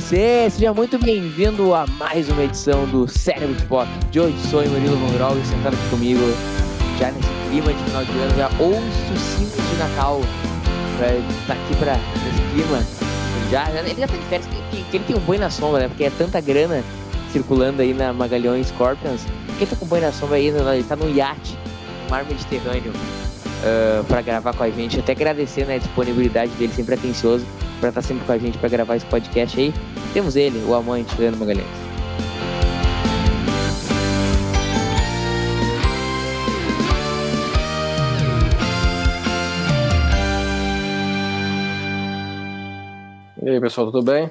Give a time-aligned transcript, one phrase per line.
[0.00, 3.88] Você, seja muito bem-vindo a mais uma edição do Cérebro de Pop.
[4.10, 6.20] De hoje sou o Murilo Mongrol e sentado aqui comigo,
[6.98, 10.20] já nesse clima de final de ano, já ouço o de Natal,
[10.98, 11.08] pra
[11.46, 12.84] tá aqui pra, nesse clima.
[13.50, 15.80] Já, já, ele já tá de férias, que, que ele tem um boi na sombra,
[15.80, 15.88] né?
[15.88, 16.84] Porque é tanta grana
[17.32, 19.22] circulando aí na Magalhães Scorpions.
[19.56, 21.56] Quem tá com boi na sombra aí, ele tá no iate,
[22.10, 22.92] mar Mediterrâneo,
[23.62, 24.98] uh, pra gravar com a gente.
[24.98, 27.44] Até agradecer né, a disponibilidade dele, sempre atencioso
[27.80, 29.72] para estar tá sempre com a gente para gravar esse podcast aí.
[30.12, 31.66] Temos ele, o amante Leandro Magalhães.
[43.42, 44.28] E aí, pessoal, tudo bem?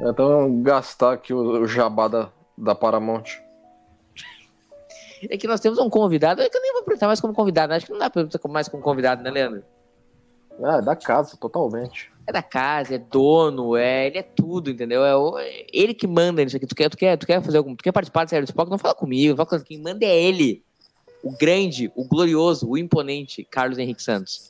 [0.00, 3.47] Então, gastar aqui o, o jabá da, da Paramount.
[5.28, 7.72] É que nós temos um convidado, é que eu nem vou apresentar mais como convidado,
[7.72, 9.62] acho que não dá pra apresentar mais como convidado, né, Leandro?
[10.62, 12.10] Ah, é da casa, totalmente.
[12.26, 15.04] É da casa, é dono, é, ele é tudo, entendeu?
[15.04, 16.66] É, o, é ele que manda nisso aqui.
[16.66, 17.74] Tu quer, tu quer, tu quer fazer algum.
[17.74, 18.70] Tu quer participar do Sério do Spock?
[18.70, 20.62] Não fala comigo, não fala com quem manda é ele.
[21.22, 24.47] O grande, o glorioso, o imponente Carlos Henrique Santos.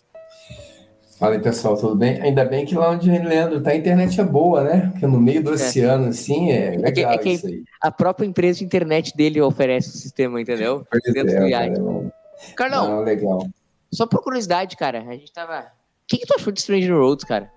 [1.18, 2.20] Fala aí, pessoal, tudo bem?
[2.22, 4.88] Ainda bem que lá onde o Leandro tá, a internet é boa, né?
[4.92, 5.54] Porque no meio do é.
[5.54, 9.88] oceano, assim, é legal é que, é que A própria empresa de internet dele oferece
[9.88, 10.86] o sistema, entendeu?
[10.90, 11.80] Pois Dentro é, do iate.
[12.54, 13.48] Carlão, Não, legal.
[13.92, 15.66] só por curiosidade, cara, a gente tava
[16.06, 17.50] que, que tu achou de Stranger Roads, cara?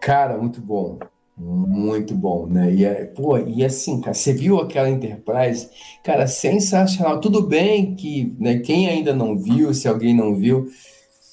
[0.00, 0.98] Cara, muito bom.
[1.36, 2.72] Muito bom, né?
[2.72, 5.68] E, é, pô, e assim, cara, você viu aquela Enterprise?
[6.04, 7.20] Cara, sensacional.
[7.20, 10.68] Tudo bem que né, quem ainda não viu, se alguém não viu,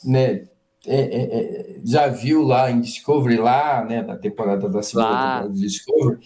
[0.03, 0.45] né,
[0.87, 5.49] é, é, é já viu lá em Discovery, lá, né, da temporada da segunda temporada
[5.49, 6.19] de Discovery,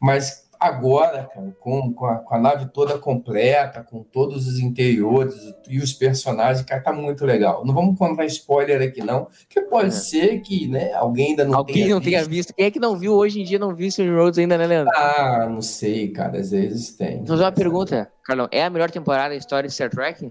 [0.00, 5.34] mas agora, cara, com, com a, com, a, nave toda completa, com todos os interiores
[5.66, 7.64] e os personagens, cara, tá muito legal.
[7.64, 9.92] Não vamos contar spoiler aqui, não, porque pode é.
[9.92, 12.10] ser que, né, alguém ainda não alguém tenha não visto.
[12.10, 12.54] tenha visto.
[12.54, 14.92] Quem é que não viu hoje em dia, não viu Strange Roads ainda, né, Leandro?
[14.94, 17.20] Ah, não sei, cara, às vezes tem.
[17.20, 20.30] Então, uma pergunta, Carlão, é a melhor temporada da história de Star Trek?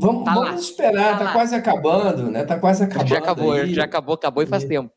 [0.00, 2.44] Vamos, tá vamos esperar, tá, tá quase acabando, né?
[2.44, 3.08] Tá quase acabando.
[3.08, 3.74] Já acabou, aí.
[3.74, 4.92] já acabou, acabou e faz tempo.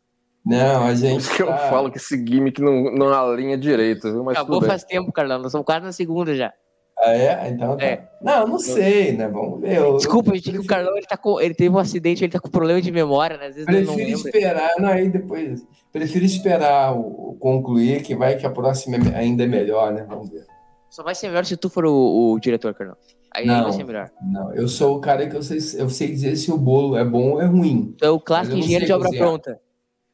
[0.45, 1.21] Não, a gente.
[1.21, 1.51] Isso que tá...
[1.51, 4.23] eu falo que esse gimmick não, não alinha direito, viu?
[4.23, 5.39] Mas Acabou faz tempo, Carlão.
[5.39, 6.53] Nós somos quase na segunda já.
[6.99, 7.49] Ah, é?
[7.49, 7.83] Então tá.
[7.83, 8.07] É.
[8.21, 9.27] Não, não sei, né?
[9.27, 9.77] Vamos ver.
[9.77, 10.63] Eu, Desculpa, gente, prefiro...
[10.63, 13.37] o Carlão ele, tá com, ele teve um acidente, ele tá com problema de memória,
[13.37, 13.47] né?
[13.47, 15.65] Às vezes prefiro não esperar, não, aí depois.
[15.91, 20.05] Prefiro esperar o, o, concluir, que vai que a próxima é ainda é melhor, né?
[20.07, 20.45] Vamos ver.
[20.91, 22.95] Só vai ser melhor se tu for o, o diretor, Carlão.
[23.33, 24.11] Aí não, vai ser melhor.
[24.21, 27.05] Não, eu sou o cara que eu sei, eu sei dizer se o bolo é
[27.05, 27.93] bom ou é ruim.
[27.95, 29.27] Então, o clássico engenheiro de obra cozinhar.
[29.27, 29.61] pronta.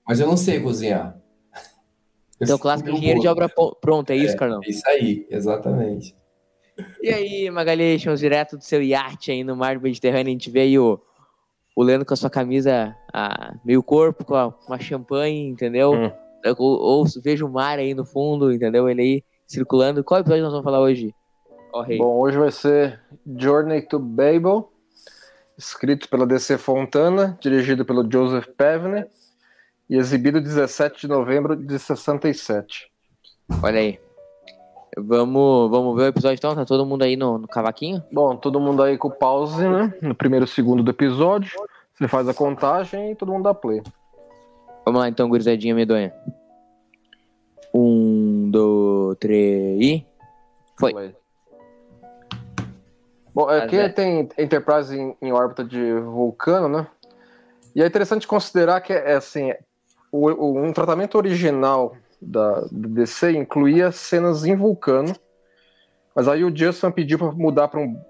[0.07, 1.19] Mas eu não sei cozinhar.
[2.39, 3.49] Então, clássico engenheiro de obra
[3.81, 4.59] pronta, é isso, é, Carlão?
[4.63, 6.15] É isso aí, exatamente.
[7.01, 10.61] E aí, Magalhães, direto do seu iate aí no mar do Mediterrâneo, a gente vê
[10.61, 10.99] aí o,
[11.75, 15.93] o Leandro com a sua camisa a meio corpo, com a, uma champanhe, entendeu?
[15.93, 16.11] Hum.
[16.59, 18.87] Ou, ou vejo o mar aí no fundo, entendeu?
[18.87, 20.03] Ele aí circulando.
[20.03, 21.13] Qual episódio nós vamos falar hoje?
[21.73, 24.71] Oh, Bom, hoje vai ser Journey to Babel,
[25.57, 29.05] escrito pela DC Fontana, dirigido pelo Joseph Pevney
[29.89, 32.91] e exibido 17 de novembro de 67.
[33.61, 33.99] Olha aí.
[34.97, 36.55] Vamos, vamos ver o episódio então?
[36.55, 38.03] Tá todo mundo aí no, no cavaquinho?
[38.11, 39.93] Bom, todo mundo aí com pause, né?
[40.01, 41.51] No primeiro segundo do episódio.
[41.93, 43.81] Você faz a contagem e todo mundo dá play.
[44.85, 46.13] Vamos lá então, gurizadinha medonha.
[47.73, 50.05] Um, dois, três e.
[50.79, 50.91] Foi.
[50.91, 51.15] Foi.
[53.37, 53.87] Bom, aqui é.
[53.87, 56.87] tem Enterprise em, em, órbita de Vulcano, né?
[57.75, 59.53] E é interessante considerar que é assim,
[60.11, 65.15] o, o, um tratamento original da, do DC incluía cenas em Vulcano,
[66.15, 68.01] mas aí o Justin pediu para mudar para um,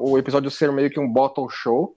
[0.00, 1.96] o episódio ser meio que um bottle show,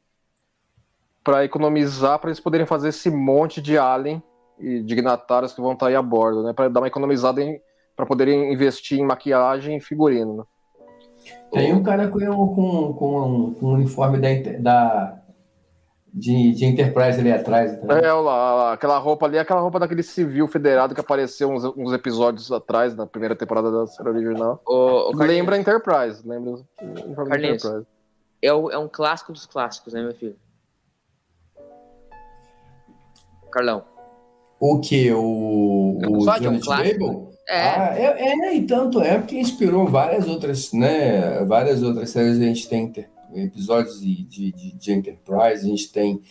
[1.23, 4.23] para economizar, para eles poderem fazer esse monte de alien
[4.57, 6.51] e dignatários que vão estar aí a bordo, né?
[6.51, 7.43] Para dar uma economizada
[7.95, 10.37] para poderem investir em maquiagem e figurino.
[10.37, 10.43] Né?
[11.51, 15.21] Tem um cara com, com, com, com um uniforme da, da,
[16.13, 17.79] de, de Enterprise ali atrás.
[17.81, 17.99] Tá?
[17.99, 22.51] É, lá, aquela roupa ali, aquela roupa daquele civil federado que apareceu uns, uns episódios
[22.51, 24.61] atrás, na primeira temporada da série original.
[24.65, 27.85] O, o lembra Enterprise, lembra Enterprise.
[28.41, 30.35] É, o, é um clássico dos clássicos, né, meu filho?
[33.51, 33.83] Carlão.
[34.59, 35.11] O que?
[35.11, 37.31] O, o Janet é um clássico.
[37.51, 37.61] É.
[37.61, 41.43] Ah, é, é, e tanto é porque inspirou várias outras, né?
[41.43, 42.39] Várias outras séries.
[42.39, 42.93] A gente tem
[43.33, 46.21] episódios de, de, de Enterprise, a gente tem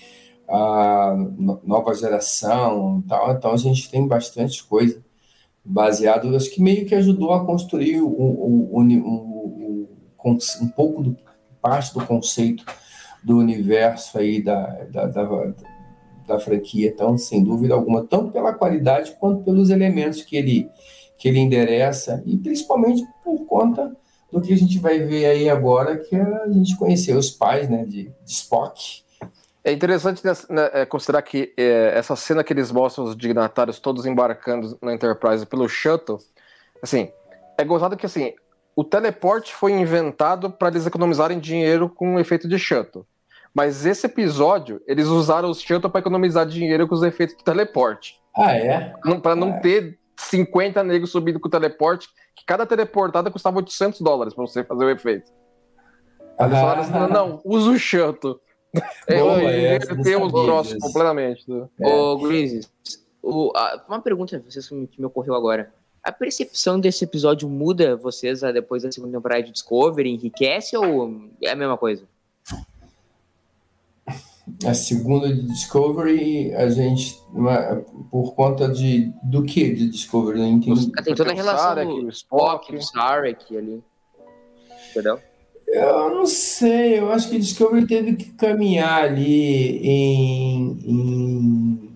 [0.48, 1.14] a
[1.62, 5.00] nova geração tal, então a gente tem bastante coisa
[5.64, 9.88] baseado, acho que meio que ajudou a construir o, o, o
[10.60, 11.16] um pouco do,
[11.60, 12.64] parte do conceito
[13.22, 15.52] do universo aí da, da, da,
[16.26, 20.68] da, franquia, então, sem dúvida alguma, tanto pela qualidade quanto pelos elementos que ele,
[21.20, 23.94] que ele endereça, e principalmente por conta
[24.32, 27.68] do que a gente vai ver aí agora, que é a gente conheceu os pais
[27.68, 29.02] né, de, de Spock,
[29.62, 34.06] é interessante né, é, considerar que é, essa cena que eles mostram os dignatários todos
[34.06, 36.18] embarcando na Enterprise pelo shuttle,
[36.82, 37.10] assim,
[37.58, 38.32] é gozado que assim,
[38.74, 43.06] o teleporte foi inventado para eles economizarem dinheiro com o efeito de shuttle.
[43.52, 48.18] Mas esse episódio, eles usaram os shuttle para economizar dinheiro com os efeitos de teleporte.
[48.34, 48.94] Ah, é?
[49.22, 49.60] Para não é.
[49.60, 54.64] ter 50 negros subindo com o teleporte, que cada teleportada custava 800 dólares para você
[54.64, 55.30] fazer o efeito.
[56.38, 56.72] Ah.
[56.78, 58.40] Assim, não, usa o shuttle.
[59.08, 61.50] Boa, é, tem os troços completamente.
[61.50, 61.68] Né?
[61.80, 61.94] É.
[61.94, 62.70] Ô, Grizzlies,
[63.22, 65.72] uma pergunta vocês que me ocorreu agora.
[66.02, 70.08] A percepção desse episódio muda vocês ah, depois da segunda temporada de Discovery?
[70.08, 72.08] Enriquece ou é a mesma coisa?
[74.64, 77.18] A segunda de Discovery, a gente,
[78.10, 80.38] por conta de do que de Discovery?
[80.38, 80.90] Não entendi.
[81.04, 83.82] Tem toda a relação Sarek, do Spock, do Sarek ali.
[84.90, 85.18] Entendeu?
[85.66, 91.92] Eu não sei, eu acho que Discovery teve que caminhar ali em, em,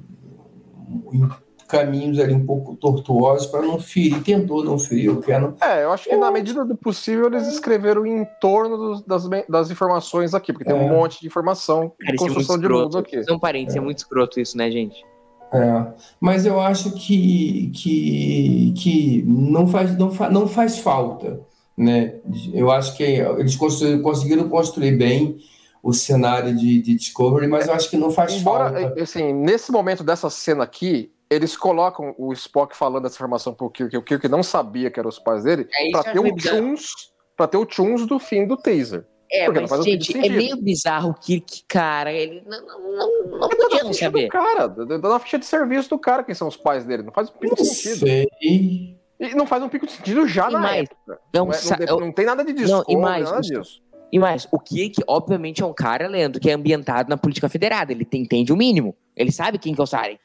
[1.12, 1.28] em
[1.66, 5.52] caminhos ali um pouco tortuosos para não ferir, tentou não ferir o Canon.
[5.60, 9.70] É, eu acho que na medida do possível eles escreveram em torno dos, das, das
[9.70, 10.80] informações aqui, porque tem é.
[10.80, 13.22] um monte de informação de é construção é de mundo aqui.
[13.24, 13.78] São parentes, é.
[13.78, 15.04] é muito escroto isso, né, gente?
[15.52, 15.86] É,
[16.20, 21.40] mas eu acho que, que, que não, faz, não, fa, não faz falta
[21.76, 22.14] né?
[22.52, 25.38] Eu acho que eles conseguiram construir bem
[25.82, 29.02] o cenário de, de Discovery, mas eu acho que não faz Embora, falta.
[29.02, 33.96] Assim, nesse momento dessa cena aqui, eles colocam o Spock falando essa informação pro Kirk,
[33.96, 37.48] o Kirk não sabia que eram os pais dele, é, para ter o Chuns, para
[37.48, 39.04] ter o Chuns do fim do taser.
[39.30, 42.12] É, Porque mas, gente, é meio bizarro o Kirk, cara.
[42.12, 44.26] Ele não, não, não, não podia não saber.
[44.26, 44.68] Do cara,
[45.02, 47.02] na ficha de serviço do cara quem são os pais dele.
[47.02, 48.06] Não faz um pinto sentido.
[48.06, 48.28] Sei.
[48.40, 51.20] E não faz um pico de sentido já e na mais, época.
[51.32, 53.82] Não, não, é, não, não, tem nada de discurso, e mais, nada disso.
[54.12, 57.92] E mais, o Kirk, obviamente, é um cara, Leandro, que é ambientado na política federada.
[57.92, 58.94] Ele entende o mínimo.
[59.16, 60.20] Ele sabe quem que é o Sarek.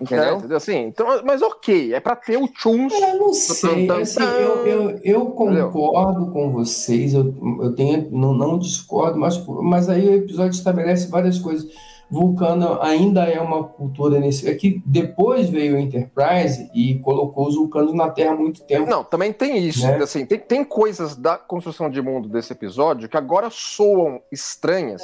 [0.00, 0.24] Entendeu?
[0.24, 0.56] É, entendeu?
[0.56, 2.92] Assim, então, mas ok, é pra ter o Chuns.
[2.92, 6.32] Eu não sei, assim, eu, eu, eu concordo entendeu?
[6.32, 11.38] com vocês, eu, eu tenho, não, não discordo, mas, mas aí o episódio estabelece várias
[11.38, 11.70] coisas.
[12.10, 14.48] Vulcano ainda é uma cultura nesse.
[14.48, 18.90] É que depois veio o Enterprise e colocou os vulcanos na Terra há muito tempo.
[18.90, 19.86] Não, também tem isso.
[19.86, 19.96] Né?
[19.98, 25.02] Assim, tem, tem coisas da construção de mundo desse episódio que agora soam estranhas,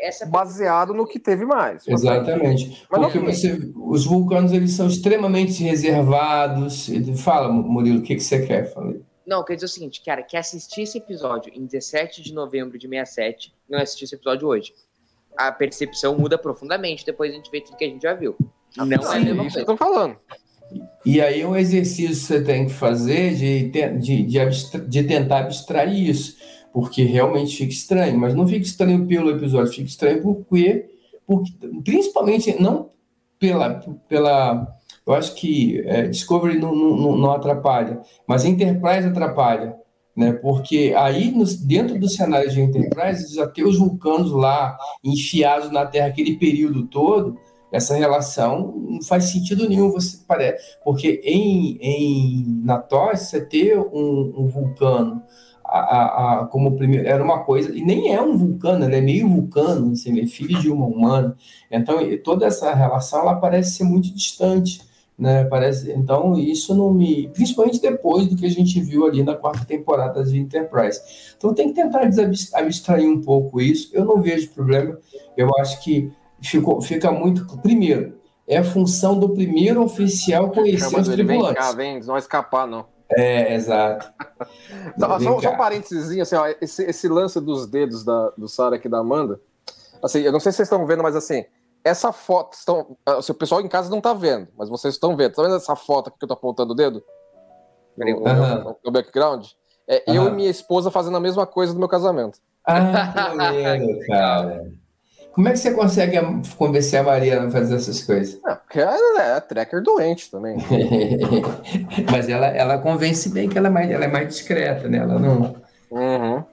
[0.00, 0.26] essa...
[0.26, 1.86] baseado no que teve mais.
[1.88, 2.86] Exatamente.
[2.88, 3.26] Mas Porque não...
[3.26, 6.88] você, os vulcanos eles são extremamente reservados.
[7.16, 8.72] Fala, Murilo, o que, que você quer?
[8.72, 9.02] Falei.
[9.26, 12.88] Não, quer dizer o seguinte, cara, que assistir esse episódio em 17 de novembro de
[12.88, 14.72] 67, não assistir esse episódio hoje
[15.38, 18.36] a percepção muda profundamente depois a gente vê tudo que a gente já viu.
[18.76, 19.54] Não Sim, é a mesma coisa.
[19.56, 20.16] que eu tô falando.
[21.06, 25.38] E aí um exercício que você tem que fazer de, de, de, abstra de tentar
[25.38, 26.36] abstrair isso,
[26.72, 30.90] porque realmente fica estranho, mas não fica estranho pelo episódio, fica estranho porque,
[31.26, 32.90] porque principalmente não
[33.38, 39.74] pela, pela eu acho que é, Discovery não, não, não atrapalha, mas Enterprise atrapalha
[40.18, 40.32] né?
[40.32, 46.08] Porque aí no, dentro do cenário de Enterprise ter os vulcanos lá enfiados na Terra
[46.08, 47.38] aquele período todo,
[47.70, 52.82] essa relação não faz sentido nenhum, você parece, porque em, em na
[53.14, 55.22] você ter um, um vulcano
[55.64, 59.00] a, a, a, como primeiro era uma coisa e nem é um vulcano, ele é
[59.00, 61.36] meio vulcano, assim, é filho de uma humana,
[61.70, 64.80] então toda essa relação ela parece ser muito distante
[65.18, 65.44] né?
[65.44, 69.64] Parece, então isso não me, principalmente depois do que a gente viu ali na quarta
[69.64, 71.00] temporada de Enterprise.
[71.36, 72.02] Então tem que tentar
[72.54, 73.90] abstrair um pouco isso.
[73.92, 74.96] Eu não vejo problema.
[75.36, 78.16] Eu acho que ficou, fica muito primeiro.
[78.46, 81.54] É a função do primeiro oficial conhecer os tripulantes.
[81.54, 82.86] Vem cá, vem, não vai escapar não.
[83.10, 84.10] É, exato.
[84.98, 88.76] só, só, só um parênteses, assim, ó, esse, esse lance dos dedos da, do Sara
[88.76, 89.40] aqui da Amanda,
[90.02, 91.44] assim, eu não sei se vocês estão vendo, mas assim,
[91.88, 95.34] essa foto, estão, ah, o pessoal em casa não está vendo, mas vocês estão vendo.
[95.34, 97.02] Tá vendo essa foto aqui que eu tô apontando o dedo?
[97.98, 99.46] O, o, background?
[99.88, 102.38] É eu e minha esposa fazendo a mesma coisa no meu casamento.
[102.64, 104.70] Ah, que maneiro, cara.
[105.32, 106.16] Como é que você consegue
[106.56, 108.40] convencer a Maria a fazer essas coisas?
[108.42, 110.56] Não, porque ela é tracker doente também.
[112.10, 114.98] Mas ela, ela convence bem que ela é mais, ela é mais discreta, né?
[114.98, 115.56] Ela não.
[115.90, 116.44] Uhum.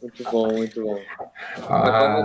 [0.00, 0.98] Muito bom, muito bom.
[1.68, 2.22] Ah,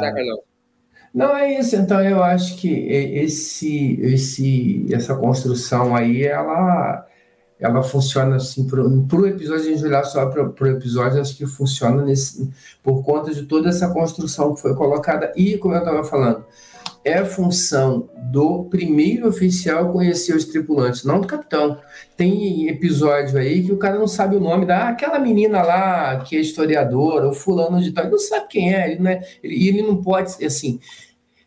[1.13, 1.75] não é isso.
[1.75, 7.05] Então eu acho que esse, esse, essa construção aí, ela
[7.59, 11.45] ela funciona assim para o episódio, a gente olhar só para o episódio, acho que
[11.45, 12.49] funciona nesse,
[12.81, 15.33] por conta de toda essa construção que foi colocada.
[15.35, 16.45] E, como eu estava falando,
[17.03, 21.79] é função do primeiro oficial conhecer os tripulantes, não do capitão.
[22.15, 26.35] Tem episódio aí que o cara não sabe o nome da aquela menina lá que
[26.35, 29.67] é historiadora, o fulano de tal, ele não sabe quem é, ele não, é, ele,
[29.67, 30.79] ele não pode, assim,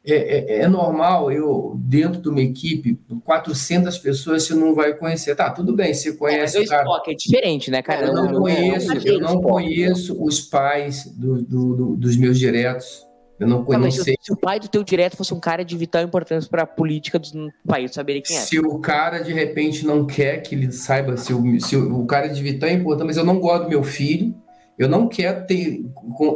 [0.05, 5.37] é, é, é, normal eu, dentro de uma equipe, 400 pessoas, você não vai conhecer.
[5.37, 6.59] Tá, tudo bem, você conhece.
[6.59, 6.83] É, o cara.
[6.83, 8.07] Spock é diferente, né, cara?
[8.07, 13.07] Eu não, conheço, eu não conheço os pais do, do, do, dos meus diretos.
[13.43, 14.05] Eu não conheço.
[14.05, 16.67] Se, se, o pai do teu direto fosse um cara de vital importância para a
[16.67, 18.41] política do país, saberia quem é.
[18.41, 22.29] Se o cara de repente não quer que ele saiba, se o, se o, cara
[22.29, 24.33] de vital é importante, mas eu não gosto do meu filho,
[24.79, 25.85] eu não quero ter,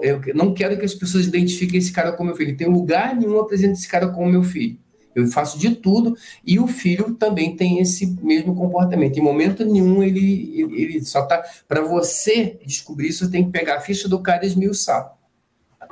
[0.03, 2.57] eu não quero que as pessoas identifiquem esse cara como meu filho.
[2.57, 4.77] Tem lugar nenhum apresenta esse cara como meu filho.
[5.15, 9.17] Eu faço de tudo e o filho também tem esse mesmo comportamento.
[9.17, 11.43] Em momento nenhum ele, ele, ele só tá.
[11.69, 15.16] Para você descobrir isso, tem que pegar a ficha do cara e esmiuçar.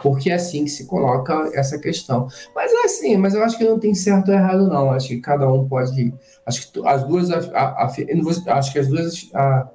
[0.02, 2.28] Porque é assim que se coloca essa questão.
[2.54, 4.90] Mas é assim, mas eu acho que não tem certo ou errado, não.
[4.90, 6.12] Acho que cada um pode.
[6.46, 7.30] Acho que as duas.
[7.30, 9.30] A, a, a, acho que as duas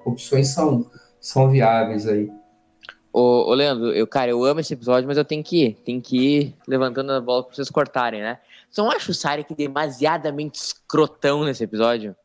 [0.05, 0.85] opções são,
[1.19, 2.29] são viáveis aí.
[3.11, 5.73] Ô, ô, Leandro, eu, cara, eu amo esse episódio, mas eu tenho que ir.
[5.83, 8.39] Tenho que ir levantando a bola pra vocês cortarem, né?
[8.69, 12.15] Você não acha o Sarek demasiadamente escrotão nesse episódio?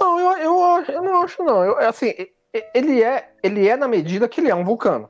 [0.00, 1.62] Não, eu, eu, eu não acho, não.
[1.62, 2.12] Eu, assim,
[2.74, 5.08] ele é, ele é na medida que ele é um vulcano.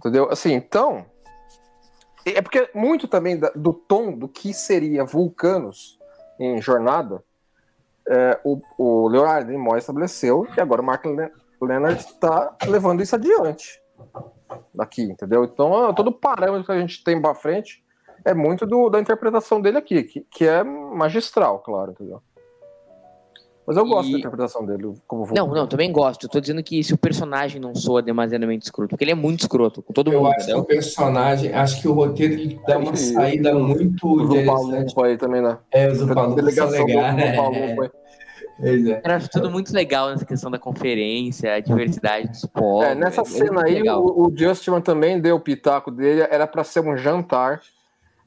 [0.00, 0.28] Entendeu?
[0.30, 1.04] Assim, então.
[2.26, 5.98] É porque muito também do tom do que seria vulcanos
[6.38, 7.22] em jornada,
[8.08, 13.14] é, o, o Leonardo Nimoy estabeleceu, e agora o Mark o Leonard está levando isso
[13.14, 13.80] adiante
[14.74, 15.44] daqui, entendeu?
[15.44, 17.84] Então, todo parâmetro que a gente tem para frente
[18.24, 22.22] é muito do, da interpretação dele aqui, que, que é magistral, claro, entendeu?
[23.70, 24.12] Mas eu gosto e...
[24.14, 26.24] da interpretação dele como Não, não, também gosto.
[26.26, 29.42] Eu tô dizendo que se o personagem não soa demasiadamente escroto, porque ele é muito
[29.42, 30.26] escroto com todo eu mundo.
[30.26, 30.64] Eu acho entendeu?
[30.64, 34.92] que o personagem, acho que o roteiro ele dá uma saída muito o interessante.
[34.96, 35.56] O aí também, né?
[35.70, 37.90] É, o Zupalumpa delegação legal, do, né?
[38.58, 39.00] É.
[39.04, 42.86] Era tudo muito legal nessa questão da conferência, a diversidade dos povos.
[42.86, 46.80] É, nessa cena aí, o, o Justman também deu o pitaco dele, era para ser
[46.80, 47.62] um jantar.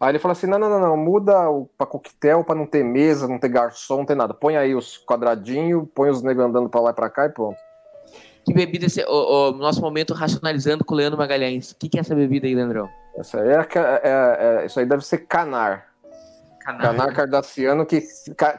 [0.04, 1.34] Aí ele falou assim: não, não, não, não, muda
[1.78, 4.34] para coquetel para não ter mesa, não ter garçom, não ter nada.
[4.34, 7.58] Põe aí os quadradinhos, põe os negros andando para lá e pra cá e pronto.
[8.46, 11.72] Que bebida esse, o, o, nosso momento racionalizando com o Leandro Magalhães.
[11.72, 12.90] O que, que é essa bebida aí, Leandrão?
[13.18, 15.86] Essa aí é, é, é, isso aí deve ser canar.
[16.60, 18.06] Canar, canar cardassiano, que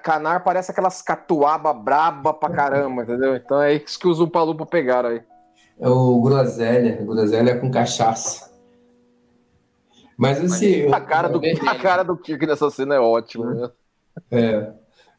[0.03, 3.37] canar parece aquelas catuaba braba pra caramba, entendeu?
[3.37, 5.23] Então é isso que os Umpalupa pegaram aí.
[5.79, 8.54] É o groselha, groselha com cachaça.
[10.17, 10.93] Mas assim.
[10.93, 13.71] A cara do, a cara do Kirk nessa cena é ótima, né?
[14.31, 14.73] É.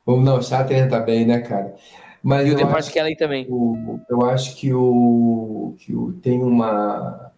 [0.07, 1.75] Não, Shatter tá bem, né, cara?
[2.21, 3.45] Mas e o Depart Kelly também.
[3.49, 7.31] O, eu acho que o, que o tem uma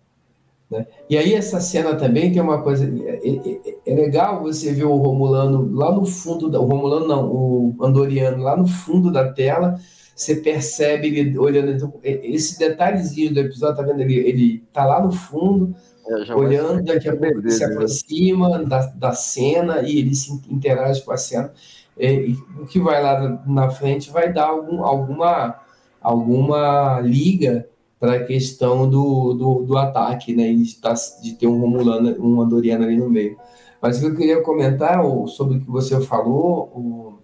[0.69, 0.85] né?
[1.09, 4.97] E aí essa cena também tem uma coisa é, é, é, legal você ver o
[4.97, 9.79] Romulano lá no fundo da, o Romulano não o Andoriano lá no fundo da tela
[10.13, 15.01] você percebe ele olhando então, esse detalhezinho do episódio tá vendo ele ele tá lá
[15.01, 15.73] no fundo
[16.09, 17.73] é, olhando daqui a pouco ele se né?
[17.73, 21.51] aproxima da, da cena e ele se interage com a cena
[21.99, 25.59] e, o que vai lá na frente vai dar algum, alguma
[26.01, 27.67] alguma liga
[27.99, 30.53] para a questão do, do, do, ataque, né?
[30.53, 33.37] De, tá, de ter um Romulano, um Andoriano ali no meio.
[33.81, 37.19] Mas o que eu queria comentar sobre o que você falou, o,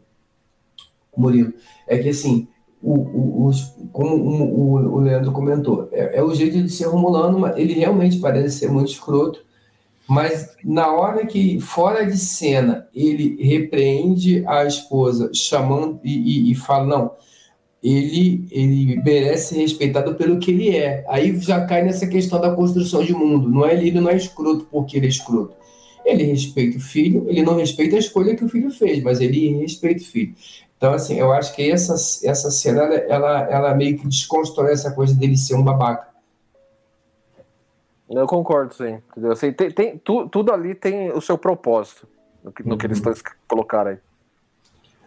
[1.16, 1.54] Murilo,
[1.88, 2.48] é que assim,
[2.84, 7.40] o, o, os, como o, o, Leandro comentou, é, é, o jeito de ser Romulano,
[7.40, 9.44] mas ele realmente parece ser muito escroto,
[10.08, 16.56] mas na hora que, fora de cena, ele repreende a esposa, chamando e, e, e
[16.56, 17.12] fala, não,
[17.82, 21.06] ele, ele merece ser respeitado pelo que ele é.
[21.08, 23.50] Aí já cai nessa questão da construção de mundo.
[23.50, 25.54] Não é ele não é escroto porque ele é escroto.
[26.06, 29.58] Ele respeita o filho, ele não respeita a escolha que o filho fez, mas ele
[29.58, 30.34] respeita o filho.
[30.84, 31.94] Então, assim, eu acho que essa,
[32.28, 36.10] essa cena, ela, ela meio que desconstrói essa coisa dele ser um babaca.
[38.10, 39.02] Eu concordo, sim.
[39.32, 42.06] Assim, tem, tem, tu, tudo ali tem o seu propósito
[42.44, 42.78] no que, no uhum.
[42.78, 43.14] que eles estão
[43.48, 43.98] colocando aí.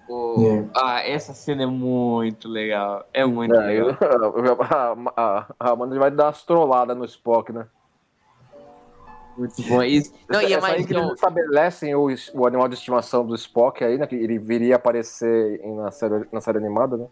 [0.09, 0.65] É.
[0.75, 3.07] Ah, essa cena é muito legal.
[3.13, 3.99] É muito é, legal.
[4.71, 7.67] a, a, a Amanda vai dar as trolladas no Spock, né?
[9.37, 9.83] Muito bom.
[9.83, 10.13] Isso.
[10.29, 13.99] Não, e é mais que eles estabelecem o, o animal de estimação do Spock aí,
[13.99, 14.07] né?
[14.07, 17.07] Que ele viria a aparecer em- na série, na série animada, né?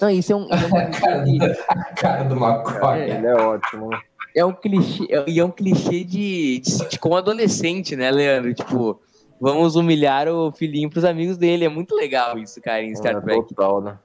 [0.00, 3.00] Não, isso é um, é um A cara do, a cara do McCoy.
[3.00, 3.88] Ele é ótimo.
[3.90, 3.98] né?
[4.34, 8.52] é um clichê, é- e é um clichê de, de sitcom adolescente, né, Leandro?
[8.52, 9.00] Tipo,
[9.40, 11.64] vamos humilhar o filhinho pros amigos dele.
[11.64, 13.48] É muito legal isso, cara, em Star É, Trek.
[13.48, 13.98] total, né?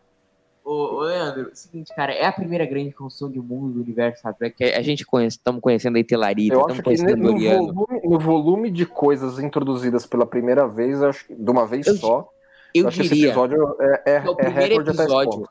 [0.63, 3.81] Ô, ô, Leandro, é o seguinte, cara, é a primeira grande construção de mundo do
[3.81, 4.55] universo Star Trek.
[4.57, 7.73] que A gente conhece, estamos conhecendo aí Telarita, Eu estamos conhecendo no Doriano.
[7.73, 11.87] volume, no volume de coisas introduzidas pela primeira vez, eu acho que de uma vez
[11.87, 12.29] Eu- só,
[12.75, 15.31] Eu acho que esse diria, episódio é, é, é o é primeiro esse episódio.
[15.31, 15.49] ponto.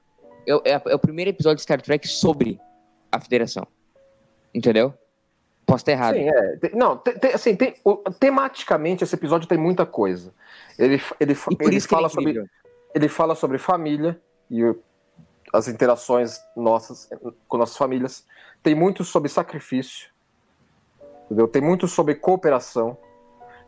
[0.65, 2.61] é, é- é o primeiro episódio de Star Trek sobre
[3.11, 3.67] a Federação.
[4.55, 4.95] Entendeu?
[5.67, 6.15] Posso estar errado.
[6.15, 6.71] Sim, é.
[6.75, 10.33] Não, tem, tem- assim, tem, o- tematicamente esse episódio tem muita coisa.
[10.79, 12.45] Ele, ele, ele que ele é fala sobre
[12.95, 14.75] ele fala sobre família e
[15.53, 17.09] as interações nossas
[17.49, 18.25] com nossas famílias.
[18.63, 20.09] Tem muito sobre sacrifício,
[21.27, 21.49] entendeu?
[21.49, 22.97] Tem muito sobre cooperação.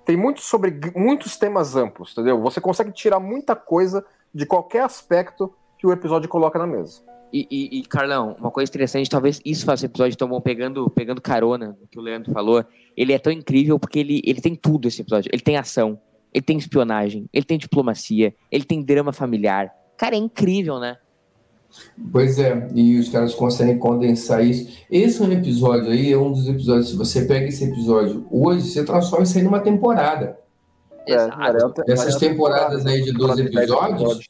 [0.05, 2.41] Tem muito sobre muitos temas amplos, entendeu?
[2.43, 7.03] Você consegue tirar muita coisa de qualquer aspecto que o episódio coloca na mesa.
[7.33, 10.91] E, e- e, Carlão, uma coisa interessante, talvez isso faça o episódio tão bom, pegando,
[10.91, 12.65] pegando carona no que o Leandro falou.
[12.97, 15.31] Ele é tão incrível porque ele, ele tem tudo esse episódio.
[15.33, 15.99] Ele tem ação,
[16.35, 19.73] ele tem espionagem, ele tem diplomacia, ele tem drama familiar.
[19.97, 20.99] Cara, é incrível, né?
[22.11, 24.71] Pois é, e os caras conseguem condensar isso.
[24.91, 26.91] Esse é um episódio aí, é um dos episódios.
[26.91, 30.39] Se você pega esse episódio hoje, você transforma isso aí numa temporada.
[31.07, 31.83] É, Exato.
[31.89, 34.29] Essas temporadas aí de 12 episódios,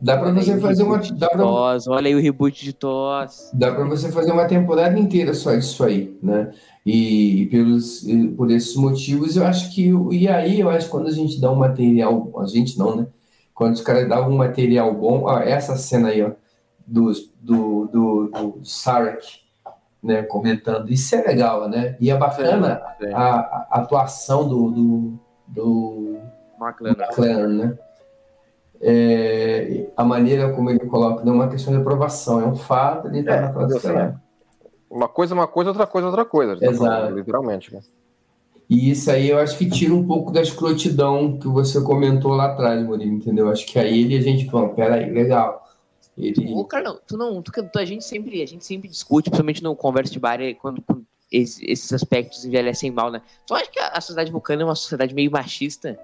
[0.00, 0.98] dá para você fazer uma.
[0.98, 3.50] Dá pra, olha aí o reboot de Toss.
[3.52, 6.52] dá para você fazer uma temporada inteira só disso aí, né?
[6.84, 9.90] E pelos, e por esses motivos, eu acho que.
[10.12, 12.30] E aí, eu acho que quando a gente dá um material.
[12.38, 13.06] A gente não, né?
[13.54, 15.22] Quando os caras dão um material bom.
[15.24, 16.30] Ó, essa cena aí, ó,
[16.86, 19.40] dos, do, do, do Sarek,
[20.02, 20.22] né?
[20.22, 20.90] Comentando.
[20.90, 21.96] Isso é legal, né?
[22.00, 23.12] E é bacana Sim.
[23.12, 26.16] a, a atuação do, do, do
[26.58, 27.04] Mark Leonard.
[27.20, 27.78] McLaren, né?
[28.80, 33.08] É, a maneira como ele coloca não é uma questão de aprovação, é um fato,
[33.08, 34.22] ele está É, na dela.
[34.90, 36.56] Uma coisa é uma coisa, outra coisa é outra coisa.
[36.58, 36.84] tá Exato.
[36.84, 37.74] falando, literalmente.
[37.74, 37.80] né?
[38.68, 42.46] E isso aí eu acho que tira um pouco da escrotidão que você comentou lá
[42.52, 43.48] atrás, Murilo, entendeu?
[43.48, 45.65] Acho que aí ele a gente, pô, peraí, legal.
[46.16, 49.62] Ele, Ô, Carlão, tu não, tu, tu- a gente sempre, a gente sempre discute, principalmente
[49.62, 53.20] no conversa de bar, é quando, quando esse- esses aspectos envelhecem mal, né?
[53.46, 55.98] Tu acha que a, a sociedade vulcana é uma sociedade meio machista?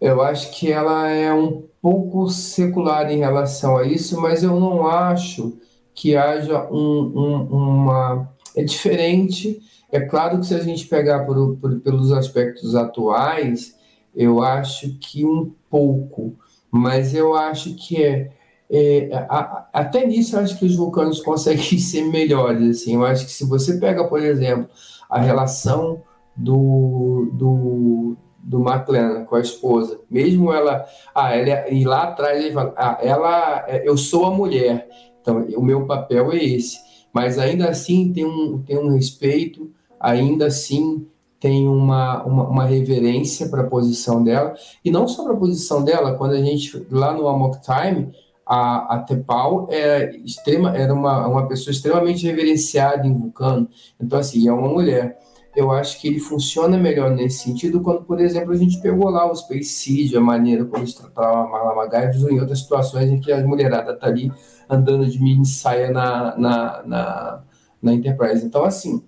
[0.00, 4.86] eu acho que ela é um pouco secular em relação a isso, mas eu não
[4.86, 5.56] acho
[5.94, 8.28] que haja um, um- uma.
[8.54, 9.62] É diferente.
[9.90, 13.78] É claro que se a gente pegar por- por- pelos aspectos atuais,
[14.14, 16.34] eu acho que um pouco,
[16.70, 18.30] mas eu acho que é.
[18.76, 22.80] É, a- a- até nisso eu acho que os vulcanos conseguem ser melhores.
[22.82, 22.94] Assim.
[22.94, 24.68] Eu acho que se você pega, por exemplo,
[25.08, 26.02] a relação
[26.36, 30.84] do, do, do McLaren com a esposa, mesmo ela,
[31.14, 34.88] ah, ela é- e lá atrás ele fala, ah, ela, é, eu sou a mulher,
[35.20, 36.78] então o meu papel é esse,
[37.12, 41.06] mas ainda assim tem um, tem um respeito, ainda assim
[41.38, 45.84] tem uma, uma, uma reverência para a posição dela, e não só para a posição
[45.84, 48.12] dela, quando a gente, lá no Amok Time,
[48.46, 53.68] a, a Tepal era, extrema, era uma, uma pessoa extremamente reverenciada em Vulcano,
[54.00, 55.18] então assim, é uma mulher,
[55.56, 59.30] eu acho que ele funciona melhor nesse sentido quando, por exemplo, a gente pegou lá
[59.30, 61.88] o Space Seed, a maneira como eles tratavam a Marla
[62.22, 64.32] ou em outras situações em que a mulherada tá ali
[64.68, 67.42] andando de mini saia na, na, na,
[67.80, 68.44] na Enterprise.
[68.44, 69.02] Então, assim,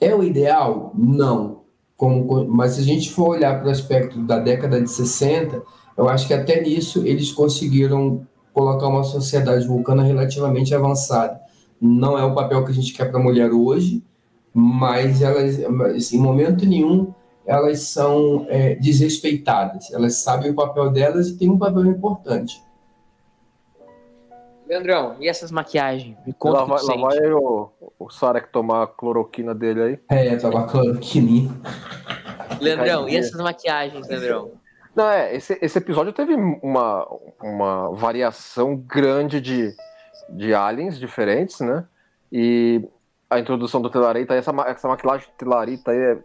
[0.00, 0.92] é o ideal?
[0.96, 1.60] Não.
[1.96, 5.62] Como, mas se a gente for olhar para o aspecto da década de 60,
[5.96, 11.40] eu acho que até nisso eles conseguiram colocar uma sociedade vulcana relativamente avançada.
[11.80, 14.04] Não é o papel que a gente quer para a mulher hoje,
[14.52, 15.58] mas elas,
[15.96, 17.12] assim, em momento nenhum,
[17.46, 19.92] elas são é, desrespeitadas.
[19.92, 22.62] Elas sabem o papel delas e têm um papel importante.
[24.68, 26.16] Leandrão, e essas maquiagens?
[26.24, 29.98] Me conta Lá o vai, lá vai o, o Sarek tomar a cloroquina dele aí.
[30.08, 31.50] É, tava cloroquininha.
[32.60, 34.52] Leandrão, e essas maquiagens, Leandrão?
[34.94, 37.06] Não, é, esse, esse episódio teve uma,
[37.40, 39.74] uma variação grande de,
[40.30, 41.84] de aliens diferentes, né?
[42.32, 42.84] E
[43.28, 46.18] a introdução do Telarita, essa, ma- essa maquilagem do Telarita aí é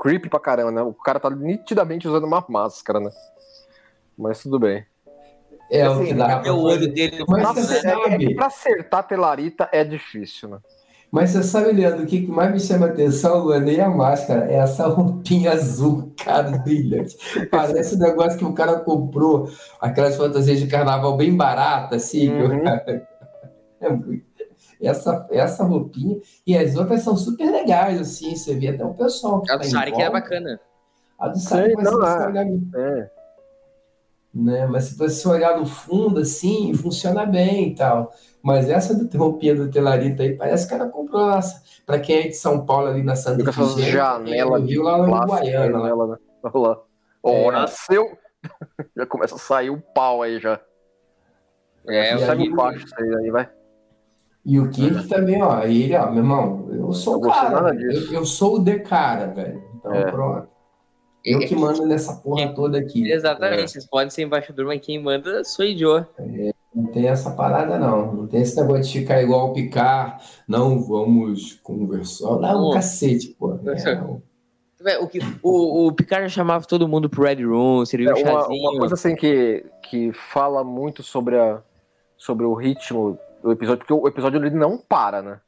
[0.00, 0.82] creepy pra caramba, né?
[0.82, 3.10] O cara tá nitidamente usando uma máscara, né?
[4.16, 4.84] Mas tudo bem.
[5.70, 6.14] É o Assim,
[6.50, 8.34] o olho dele Mas Pra, você acer- é, é sabe.
[8.34, 10.58] pra acertar Telarita é difícil, né?
[11.10, 13.88] Mas você sabe, Leandro, o que que mais me chama a atenção, Luan, nem a
[13.88, 17.16] máscara, é essa roupinha azul, cara, brilhante.
[17.50, 19.48] Parece um negócio que o cara comprou,
[19.80, 22.26] aquelas fantasias de carnaval bem baratas, assim.
[22.28, 22.64] que o Uhum.
[22.64, 23.08] cara-
[23.80, 24.24] É muito...
[24.82, 26.18] essa, essa roupinha.
[26.46, 28.34] E as outras são super legais, assim.
[28.34, 29.36] Você vê até o pessoal.
[29.48, 30.60] A do tá Sari que era bacana.
[31.18, 32.26] A do Sari, você é.
[32.26, 32.44] olhar
[32.76, 33.10] É.
[34.34, 34.66] né?
[34.66, 38.12] Mas se você olhar no fundo, assim, funciona bem e tal.
[38.42, 41.62] Mas essa do roupinha do Telarita aí, parece que ela comprou essa.
[41.84, 43.52] Pra quem é de São Paulo, ali na Santa Fica
[44.58, 46.16] no de Rio, lá no janela, né?
[46.44, 46.80] Olha lá.
[47.22, 47.50] Ó, É.
[47.50, 48.16] nasceu.
[48.96, 50.60] já começa a sair o pau aí já.
[51.88, 53.48] É, E Segue aí- embaixo isso aí, aí vai.
[54.44, 57.74] E o Kirk também, ó, ele, ó, meu irmão, eu sou Eu o cara, nada
[57.74, 57.88] velho.
[57.90, 58.14] disso.
[58.14, 59.62] eu, eu sou o de cara, velho.
[59.76, 60.10] Então, É.
[60.10, 60.48] pronto.
[61.24, 63.10] Eu que mando nessa porra toda aqui.
[63.10, 66.06] Exatamente, vocês podem ser embaixador, mas quem manda sou eu.
[66.78, 68.12] Não tem essa parada, não.
[68.12, 70.22] Não tem esse negócio de ficar igual o Picar.
[70.46, 72.36] Não vamos conversar.
[72.38, 72.70] Não, Pô.
[72.70, 73.58] cacete, pô.
[74.84, 74.98] É.
[75.00, 78.22] O, que, o, o Picard já chamava todo mundo pro Red Room, serviu É, um
[78.22, 81.60] uma, uma coisa assim que, que fala muito sobre, a,
[82.16, 85.40] sobre o ritmo do episódio, porque o episódio ele não para, né?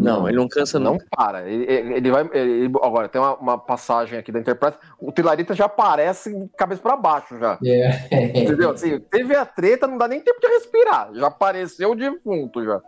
[0.00, 1.06] Não, ele não cansa Não nunca.
[1.10, 1.48] para.
[1.48, 2.28] Ele, ele- vai.
[2.32, 4.76] ele- agora, tem uma, uma passagem aqui da Enterprise.
[5.00, 7.58] O Tilarita já aparece de cabeça pra baixo já.
[7.64, 8.40] É.
[8.42, 8.70] Entendeu?
[8.70, 11.10] Assim, teve a treta, não dá nem tempo de respirar.
[11.14, 12.80] Já apareceu o defunto já.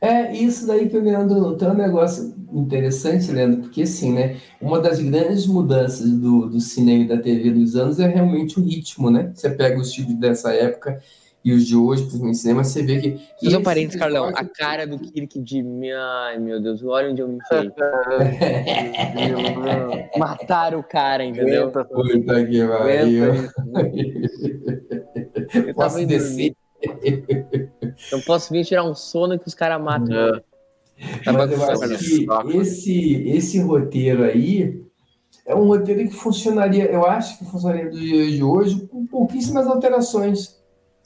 [0.00, 4.36] É isso daí que o Leandro tem um negócio interessante, Leandro, porque assim, né?
[4.60, 8.62] Uma das grandes mudanças do, do cinema e da TV dos anos é realmente o
[8.62, 9.32] ritmo, né?
[9.34, 10.98] Você pega os filmes dessa época
[11.46, 13.20] e os de hoje, principalmente cinema, você vê que.
[13.40, 14.32] Fazer um esse parênteses, Carlão.
[14.34, 15.64] A cara do Kirk de.
[15.92, 17.70] Ai, meu Deus, olha onde eu me enfiei.
[20.18, 21.70] Mataram o cara, entendeu?
[21.70, 23.34] Puta que pariu.
[25.68, 26.56] Eu Posso descer?
[28.10, 30.16] Eu posso vir tirar um sono que os caras matam.
[30.16, 30.42] É.
[31.24, 32.26] Tá Mas eu acho que
[32.58, 34.84] esse, esse roteiro aí
[35.46, 39.66] é um roteiro que funcionaria, eu acho que funcionaria do dia de hoje com pouquíssimas
[39.66, 40.55] alterações,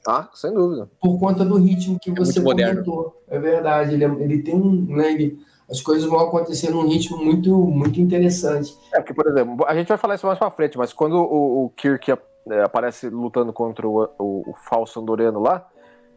[0.02, 0.88] Tá, sem dúvida.
[1.00, 2.84] por conta do ritmo que você muito moderno.
[2.84, 3.22] comentou.
[3.28, 4.86] É verdade, ele, é- ele tem um.
[4.96, 5.38] Né, ele-
[5.70, 8.76] as coisas vão acontecer num ritmo muito, muito interessante.
[8.92, 11.66] É, porque, por exemplo, a gente vai falar isso mais pra frente, mas quando o,
[11.66, 15.68] o Kirk é, aparece lutando contra o, o, o falso andoriano lá,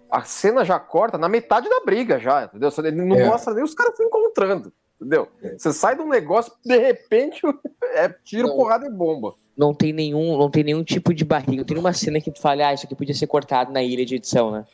[0.10, 2.70] a cena já corta na metade da briga já, entendeu?
[2.80, 3.26] Ele não É.
[3.28, 5.28] mostra nem os caras se encontrando, entendeu?
[5.58, 7.42] Você sai de um negócio, de repente,
[7.94, 8.56] é tiro, Não.
[8.56, 9.34] porrada e bomba.
[9.56, 11.58] Não tem nenhum, não tem nenhum tipo de barriga.
[11.58, 14.06] Não tem nenhuma cena que tu fale, ah, isso aqui podia ser cortado na ilha
[14.06, 14.66] de edição, né?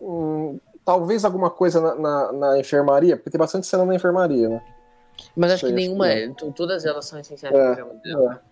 [0.00, 4.62] Hum, talvez alguma coisa na, na, na enfermaria, porque tem bastante cena na enfermaria, né?
[5.36, 6.08] Mas acho Sei, que acho nenhuma.
[6.08, 8.42] que to- Todas elas são essenciais É, programa dela.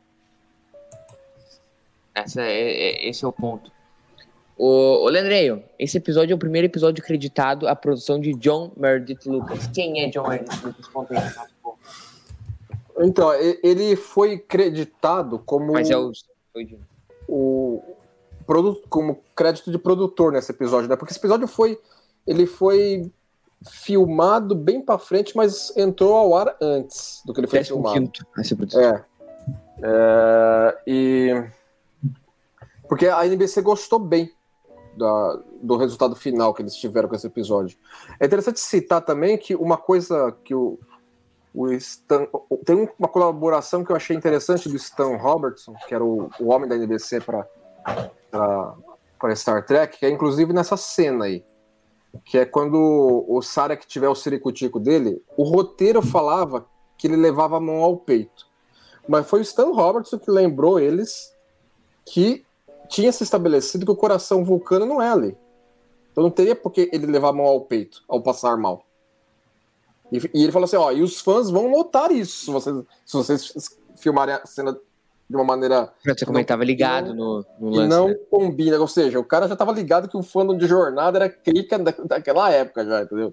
[2.15, 3.71] Essa é, é- esse é o ponto.
[4.57, 9.27] O, o Leandreio, esse episódio é o primeiro episódio creditado à produção de John Meredith
[9.27, 9.67] Lucas.
[9.69, 10.87] Quem é John Meredith Lucas?
[10.89, 11.31] Conta aí?
[11.60, 11.60] Pô.
[13.01, 13.33] Então,
[13.63, 16.13] ele foi creditado como Mas é o.
[17.29, 17.83] o
[18.47, 20.97] produto como crédito de produtor nesse episódio, né?
[20.97, 21.79] Porque esse episódio foi
[22.27, 23.11] ele foi
[23.69, 27.95] filmado bem pra frente, mas entrou ao ar antes do que ele foi décimo filmado.
[28.01, 28.83] quinto a ser produzido.
[28.83, 29.05] É.
[29.83, 31.45] É, e
[32.89, 34.31] porque a NBC gostou bem
[34.97, 37.79] da- do resultado final que eles tiveram com esse episódio.
[38.19, 40.79] É interessante citar também que uma coisa que o
[41.73, 42.27] Stan,
[42.65, 46.69] tem uma colaboração que eu achei interessante do Stan Robertson, que era o, o homem
[46.69, 47.47] da NBC para
[49.35, 51.45] Star Trek, que é inclusive nessa cena aí,
[52.25, 57.57] que é quando o Sarek tiver o ciricutico dele, o roteiro falava que ele levava
[57.57, 58.47] a mão ao peito.
[59.09, 61.35] Mas foi o Stan Robertson que lembrou eles
[62.05, 62.45] que
[62.89, 65.37] tinha se estabelecido que o coração vulcano não é ali.
[66.13, 68.85] Então não teria por que ele levar a mão ao peito ao passar mal.
[70.13, 73.17] E, e ele falou assim: ó, e os fãs vão notar isso se vocês, se
[73.17, 74.73] vocês filmarem a cena
[75.29, 77.89] de uma maneira Você como ele tava ligado no, no lance.
[77.89, 78.15] não né?
[78.31, 78.79] combina.
[78.81, 81.93] Ou seja, o cara já tava ligado que o fandom de jornada era crica da,
[82.05, 83.33] daquela época já, entendeu?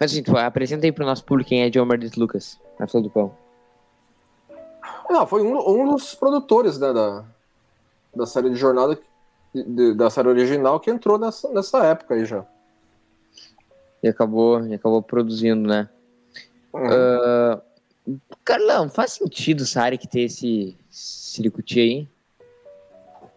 [0.00, 3.02] Mas assim, tu apresenta aí pro nosso público quem é John Meredith Lucas, na fila
[3.02, 3.36] do pão.
[5.08, 7.24] Não, foi um, um dos produtores né, da,
[8.16, 8.98] da série de jornada,
[9.54, 12.44] de- da série original, que entrou nessa, nessa época aí já.
[14.04, 15.88] E acabou, e acabou produzindo, né?
[16.74, 16.82] Uhum.
[16.90, 17.58] Ah,
[18.44, 22.08] Carlão, faz sentido o Sarek ter esse siricuti aí?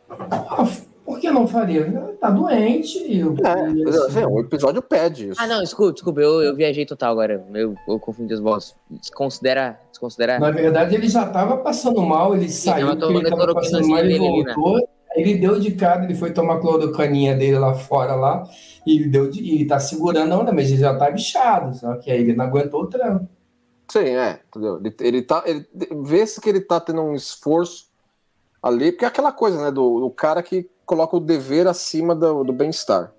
[0.10, 0.68] Ah,
[1.06, 1.90] por que não faria?
[2.20, 2.98] Tá doente.
[3.18, 5.42] Eu, É, e, mas, assim, o episódio pede isso.
[5.42, 7.46] Ah, não, desculpa, desculpa, eu, eu viajei total agora.
[7.54, 8.76] Eu, eu confundi as bolas.
[8.90, 9.80] Desconsidera.
[9.90, 10.38] Desconsidera.
[10.38, 14.00] Na verdade, ele já estava passando mal, ele saiu, tava porque ele estava passando mal,
[14.00, 14.88] ele cloroquinazinha dele, né?
[15.18, 18.44] Ele deu de cara, ele foi tomar a clorocaninha dele lá fora lá,
[18.86, 21.96] e ele deu de, e tá segurando a onda, mas ele já tá bichado, só
[21.96, 23.28] que aí ele não aguentou o trampo.
[23.90, 24.80] Sim, é, entendeu?
[24.80, 25.44] Ele, ele tá.
[25.46, 25.66] Ele,
[26.04, 27.88] Vê-se que ele tá tendo um esforço
[28.62, 32.44] ali, porque é aquela coisa, né, do, do cara que coloca o dever acima do,
[32.44, 33.12] do bem-estar.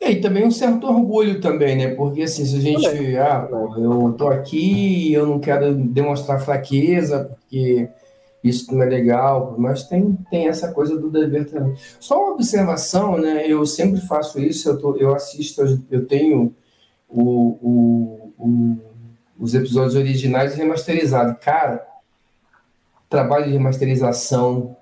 [0.00, 1.94] É, e também um certo orgulho também, né?
[1.94, 7.88] Porque assim, se a gente, ah, eu tô aqui, eu não quero demonstrar fraqueza, porque
[8.42, 11.74] isso não é legal, mas tem, tem essa coisa do dever também.
[11.98, 13.46] Só uma observação, né?
[13.46, 16.54] Eu sempre faço isso, eu, tô, eu assisto, eu tenho
[17.08, 18.76] o, o, o,
[19.38, 21.36] os episódios originais remasterizados.
[21.40, 21.86] Cara,
[23.08, 24.76] trabalho de remasterização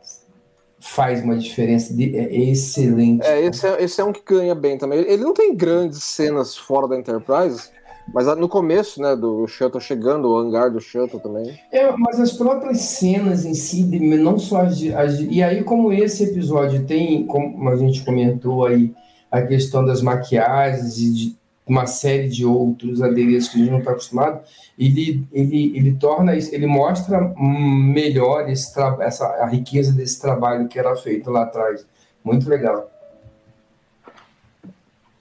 [0.78, 3.26] faz uma diferença, é excelente.
[3.26, 5.00] É, esse é, esse é um que ganha bem também.
[5.00, 7.70] Ele não tem grandes cenas fora da Enterprise,
[8.12, 11.58] mas no começo, né, do Shuttle chegando, o hangar do Shuttle também.
[11.72, 16.24] É, mas as próprias cenas em si, não só as, as E aí, como esse
[16.24, 18.94] episódio tem, como a gente comentou aí,
[19.30, 23.80] a questão das maquiagens e de uma série de outros adereços que a gente não
[23.80, 24.40] está acostumado,
[24.78, 30.78] ele, ele, ele torna isso, ele mostra melhor esse essa, a riqueza desse trabalho que
[30.78, 31.84] era feito lá atrás.
[32.22, 32.88] Muito legal.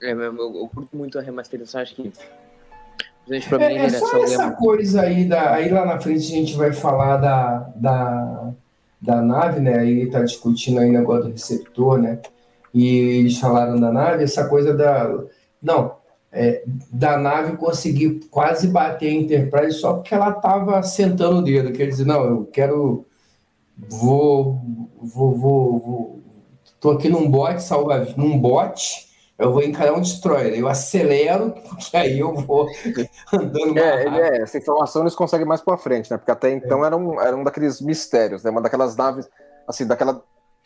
[0.00, 2.12] É, eu, eu, eu curto muito a remasterização, acho que
[3.48, 6.54] Pra é, mim, é só essa coisa aí, da, aí lá na frente a gente
[6.56, 8.52] vai falar da, da,
[9.00, 9.78] da nave, né?
[9.78, 12.20] Aí ele tá discutindo aí o negócio do receptor, né?
[12.72, 15.12] E eles falaram da nave, essa coisa da.
[15.60, 15.96] Não,
[16.30, 16.62] é,
[16.92, 21.72] da nave conseguir quase bater a Enterprise só porque ela tava sentando o dedo.
[21.72, 23.04] Quer dizer, não, eu quero.
[23.88, 24.60] Vou.
[25.02, 25.34] Vou.
[25.34, 25.78] Vou.
[25.78, 26.16] vou
[26.80, 29.05] tô aqui num bote salva num bote
[29.38, 30.54] eu vou encarar um destroyer.
[30.54, 32.68] Eu acelero, porque aí eu vou
[33.32, 36.16] andando é, mais é, é, essa informação eles conseguem mais para frente, né?
[36.16, 36.86] Porque até então é.
[36.86, 38.50] era, um, era um daqueles mistérios, né?
[38.50, 39.28] Uma daquelas naves,
[39.66, 40.22] assim, daquela.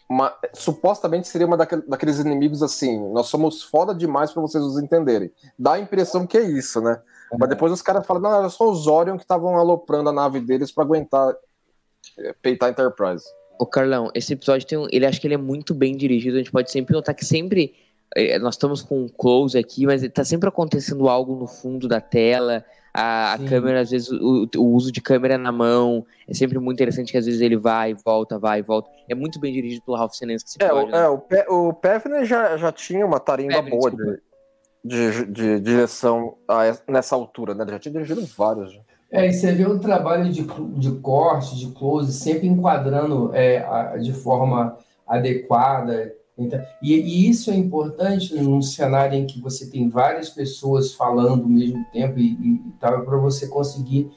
[0.09, 4.77] Uma, supostamente seria uma daqueles, daqueles inimigos assim, nós somos foda demais para vocês nos
[4.83, 5.31] entenderem.
[5.57, 7.01] Dá a impressão que é isso, né?
[7.33, 7.37] É.
[7.39, 10.41] Mas depois os caras falam, não, era só os Orion que estavam aloprando a nave
[10.41, 11.33] deles para aguentar
[12.19, 13.25] é, peitar a Enterprise.
[13.59, 16.39] O Carlão, esse episódio tem um, ele acho que ele é muito bem dirigido, a
[16.39, 17.81] gente pode sempre notar que sempre é,
[18.40, 22.64] nós estamos com um close aqui, mas está sempre acontecendo algo no fundo da tela.
[22.92, 26.77] A, a câmera, às vezes, o, o, uso de câmera na mão é sempre muito
[26.77, 28.90] interessante, que às vezes ele vai, volta, vai, volta.
[29.09, 30.57] É muito bem dirigido pelo Ralph Senensky.
[30.61, 30.99] É, pode, né?
[30.99, 34.18] é, o, Pe o Pevner já, já tinha uma tarimba Pevner, boa de,
[34.85, 37.62] de, de, direção a, nessa altura, né?
[37.62, 38.73] Ele já tinha dirigido vários.
[38.73, 38.81] Já.
[39.12, 44.12] É, e você vê o trabalho de, de corte, de close, sempre enquadrando é, de
[44.12, 50.31] forma adequada, então, e, e, isso é importante num cenário em que você tem várias
[50.31, 54.11] pessoas falando ao mesmo tempo e, e tal, para você conseguir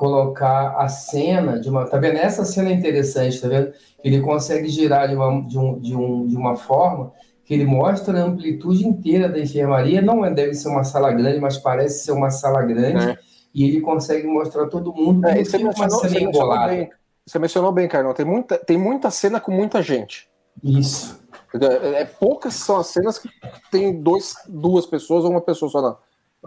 [0.00, 1.86] colocar a cena de uma.
[1.86, 2.16] Tá vendo?
[2.16, 3.70] Essa cena é interessante, tá vendo?
[4.02, 7.12] Ele consegue girar de uma, de um, de um, de uma forma
[7.44, 10.00] que ele mostra a amplitude inteira da enfermaria.
[10.00, 13.10] Não é, deve ser uma sala grande, mas parece ser uma sala grande.
[13.10, 13.18] É.
[13.54, 16.72] E ele consegue mostrar todo mundo é, você uma cena você embolada.
[16.72, 16.90] Bem,
[17.26, 18.14] você mencionou bem, Carlão.
[18.14, 20.30] Tem muita, tem muita cena com muita gente.
[20.64, 21.19] Isso.
[21.54, 23.28] É, é, poucas são as cenas que
[23.70, 25.96] tem dois, duas pessoas ou uma pessoa só na,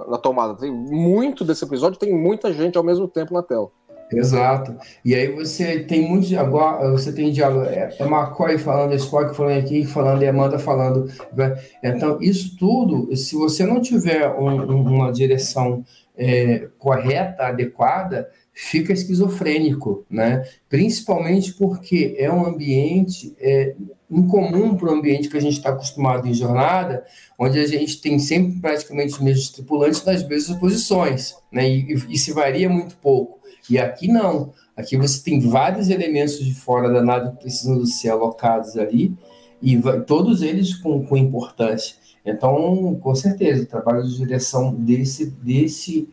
[0.07, 0.55] na tomada.
[0.55, 3.69] Tem muito desse episódio, tem muita gente ao mesmo tempo na tela.
[4.11, 4.75] Exato.
[5.03, 6.33] E aí você tem muitos.
[6.33, 7.65] Agora você tem diálogo.
[7.65, 11.09] É, é McCoy falando, é Spock falando aqui, falando e Amanda falando.
[11.33, 11.57] Né?
[11.83, 15.83] Então, isso tudo, se você não tiver um, uma direção
[16.15, 20.47] é, correta, adequada, fica esquizofrênico, né?
[20.69, 23.75] Principalmente porque é um ambiente é,
[24.09, 27.03] incomum para o ambiente que a gente está acostumado em jornada,
[27.37, 31.67] onde a gente tem sempre praticamente os mesmos tripulantes nas mesmas posições, né?
[31.67, 33.39] E, e, se varia muito pouco.
[33.69, 34.53] E aqui não.
[34.77, 39.15] Aqui você tem vários elementos de fora da nave que precisam ser alocados ali,
[39.61, 41.95] e vai, todos eles com, com importância.
[42.25, 46.07] Então, com certeza, o trabalho de direção desse, desse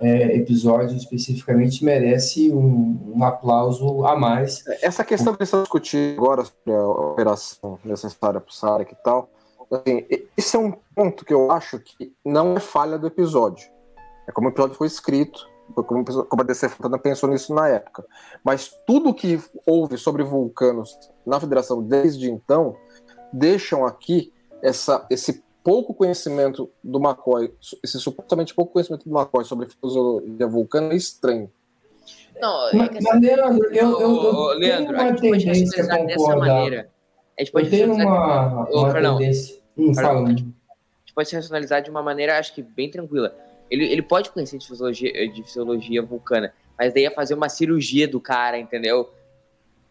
[0.00, 4.64] é, episódio especificamente merece um, um, aplauso a mais.
[4.82, 9.28] Essa questão que estamos discutindo agora sobre a operação necessária para o Sarek e tal,
[9.70, 13.68] assim, esse é um ponto que eu acho que não é falha do episódio.
[14.26, 18.04] É como o episódio foi escrito, como, como a DC Fontana pensou nisso na época.
[18.44, 22.76] Mas tudo que houve sobre vulcanos na Federação desde então
[23.32, 27.52] deixam aqui essa, esse pouco conhecimento do McCoy,
[27.82, 31.50] esse supostamente pouco conhecimento do McCoy sobre fisiologia vulcana é estranho.
[32.40, 36.36] Não, mas, é mas Leandro, eu, eu, eu Leandro, tenho uma tendência a concordar.
[36.36, 36.88] Maneira.
[37.36, 39.56] A gente pode eu tenho uma, uma tendência.
[39.76, 40.46] Hum, fala, a gente
[41.12, 43.34] pode se racionalizar de uma maneira, acho que bem tranquila.
[43.68, 48.06] Ele, ele pode conhecer de fisiologia, de fisiologia vulcana, mas daí ia fazer uma cirurgia
[48.06, 49.10] do cara, entendeu?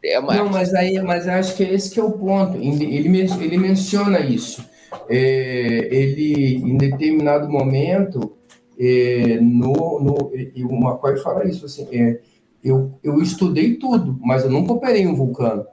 [0.02, 0.36] É uma...
[0.36, 2.56] Não, mas aí, mas acho que esse que é o ponto.
[2.56, 4.74] Ele, ele menciona isso
[5.10, 8.36] é, ele, em determinado momento,
[8.80, 12.20] é, no, no, e o McCoy fala isso, assim, é,
[12.64, 15.66] eu, eu estudei tudo, mas eu nunca operei um vulcano.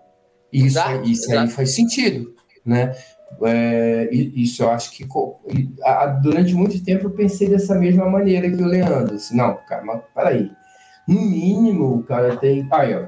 [0.53, 1.41] Isso, exato, isso exato.
[1.41, 2.95] aí faz sentido, né?
[3.43, 5.07] É, isso eu acho que
[6.23, 9.15] durante muito tempo eu pensei dessa mesma maneira que o Leandro.
[9.15, 10.51] Assim, não, cara, mas peraí.
[11.09, 12.69] No mínimo, o cara tem.
[12.71, 13.07] Aí, ó.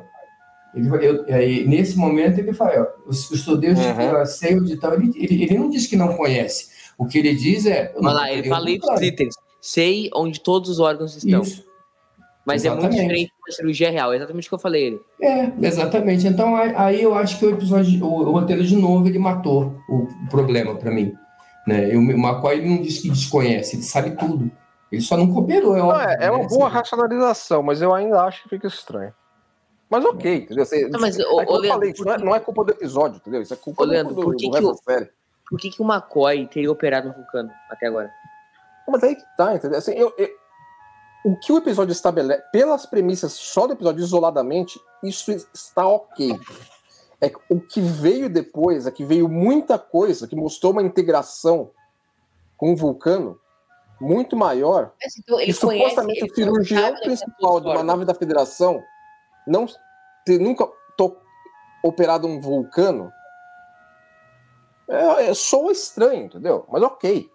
[0.74, 4.22] Ele, eu, aí, nesse momento ele fala, ó, eu, sou Deus uhum.
[4.22, 4.94] de sei onde tal.
[4.94, 6.68] Ele, ele, ele, não diz que não conhece.
[6.98, 7.92] O que ele diz é.
[7.96, 9.34] Olha lá, ele fala itens.
[9.60, 11.42] Sei onde todos os órgãos estão.
[11.42, 11.64] Isso.
[12.44, 12.84] Mas exatamente.
[12.84, 15.00] é muito diferente da cirurgia real, é exatamente o que eu falei ele.
[15.20, 16.26] É, exatamente.
[16.26, 20.02] Então aí eu acho que o episódio, o, o roteiro de novo, ele matou o,
[20.02, 21.14] o problema para mim.
[21.66, 21.94] Né?
[21.94, 24.50] Eu, o McCoy não diz que desconhece, ele sabe tudo.
[24.92, 26.04] Ele só não cooperou, é óbvio.
[26.04, 26.48] Não, é, é, uma né?
[26.48, 29.12] boa racionalização, mas eu ainda acho que fica estranho.
[29.94, 30.66] Mas ok, entendeu?
[30.66, 33.18] Você, não, mas, é o, eu falei, isso não é, não é, culpa do episódio,
[33.18, 33.40] entendeu?
[33.40, 35.10] Isso é culpa ô, Leandro, do, por que do, que o, série.
[35.48, 38.10] Por que, que o McCoy teria operado no Vulcano até agora?
[38.88, 39.78] Mas aí que tá, entendeu?
[39.78, 40.28] Assim, eu, eu,
[41.24, 46.36] o que o episódio estabelece, pelas premissas só do episódio isoladamente, isso está ok.
[47.20, 51.70] É o que veio depois, é que veio muita coisa que mostrou uma integração
[52.56, 53.38] com o Vulcano
[54.00, 54.92] muito maior.
[55.00, 58.82] Mas, então, e supostamente o cirurgião principal de uma nave da Federação
[59.46, 59.66] não
[60.24, 60.68] ter nunca
[61.84, 63.12] operado um vulcano
[64.88, 65.32] é, é
[65.70, 66.64] estranho, entendeu?
[66.70, 67.28] Mas ok.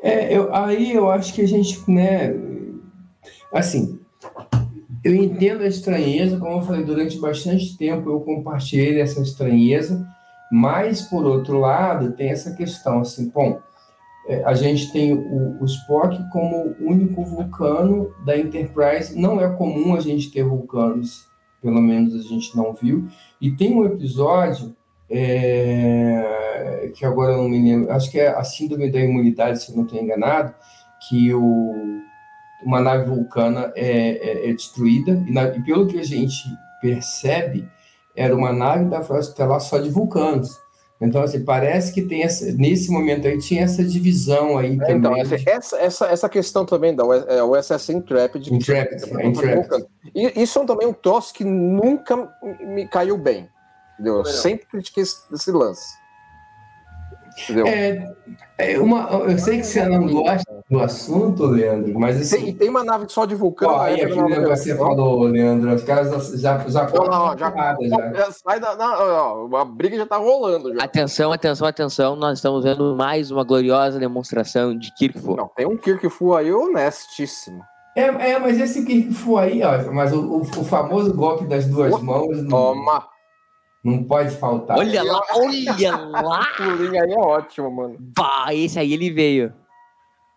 [0.00, 2.32] É, eu, aí eu acho que a gente, né,
[3.52, 4.00] assim,
[5.02, 10.06] eu entendo a estranheza, como eu falei, durante bastante tempo eu compartilhei essa estranheza,
[10.50, 13.60] mas por outro lado tem essa questão, assim, bom,
[14.28, 19.94] é, a gente tem o, o Spock como único vulcano da Enterprise, não é comum
[19.94, 21.28] a gente ter vulcanos,
[21.64, 23.08] pelo menos a gente não viu,
[23.40, 24.76] e tem um episódio
[25.10, 29.70] é, que agora eu não me lembro, acho que é a síndrome da imunidade, se
[29.70, 30.54] eu não estou enganado,
[31.08, 32.02] que o,
[32.62, 36.44] uma nave vulcana é, é, é destruída, e, na, e, pelo que a gente
[36.82, 37.66] percebe,
[38.14, 40.50] era uma nave da Frota Estelar só de vulcanos.
[41.04, 45.16] Então, assim, parece que tem essa, nesse momento aí tinha essa divisão aí é, Então,
[45.16, 48.52] essa, essa, essa, essa questão também da USS é, Intrepid.
[48.52, 49.86] Intrepid, é, Intrepid.
[50.14, 52.28] E isso é também um troço que nunca
[52.60, 53.48] me caiu bem.
[53.94, 54.18] Entendeu?
[54.18, 56.03] Eu sempre critiquei esse, esse lance.
[57.42, 57.66] Entendeu?
[57.66, 58.14] É,
[58.56, 62.44] é uma, eu sei que você não gosta do assunto, Leandro, mas assim.
[62.44, 63.70] Tem, tem uma nave só de vulcão.
[63.70, 67.52] Ó, aí aquele negócio que você falou, Leandro, os caras já já não, não, já,
[68.14, 68.30] já.
[68.30, 70.72] Sai da, não, a briga já tá rolando.
[70.74, 70.84] Já.
[70.84, 75.34] Atenção, atenção, atenção, nós estamos vendo mais uma gloriosa demonstração de Kirkfu.
[75.36, 77.60] Não, tem um Kirkfu aí honestíssimo.
[77.96, 82.00] É, é, mas esse Kirkfu aí, ó, mas o, o, o famoso golpe das duas
[82.00, 82.46] mãos.
[82.48, 83.13] Toma!
[83.84, 84.78] Não pode faltar.
[84.78, 86.46] Olha lá, olha lá.
[86.56, 87.96] pulinho aí é ótimo, mano.
[88.00, 89.52] Bah, esse aí ele veio.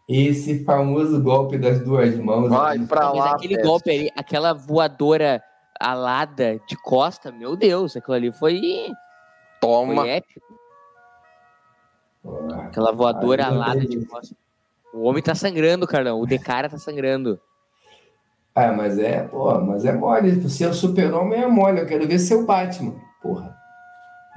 [0.10, 2.50] Esse famoso golpe das duas mãos.
[2.50, 3.32] Vai pra Mas lá.
[3.32, 3.68] aquele peste.
[3.68, 5.42] golpe ali, aquela voadora
[5.80, 8.92] alada de costa, meu Deus, aquilo ali foi.
[9.62, 9.96] Toma.
[10.02, 10.60] Foi épico.
[12.66, 14.36] aquela voadora alada de costa.
[14.94, 16.20] O homem tá sangrando, Carlão.
[16.20, 17.40] O Decara tá sangrando.
[18.56, 20.32] Ah, mas é, pô, mas é mole.
[20.32, 21.80] O super-homem é mole.
[21.82, 22.96] Eu quero ver seu Batman.
[23.28, 23.58] Porra.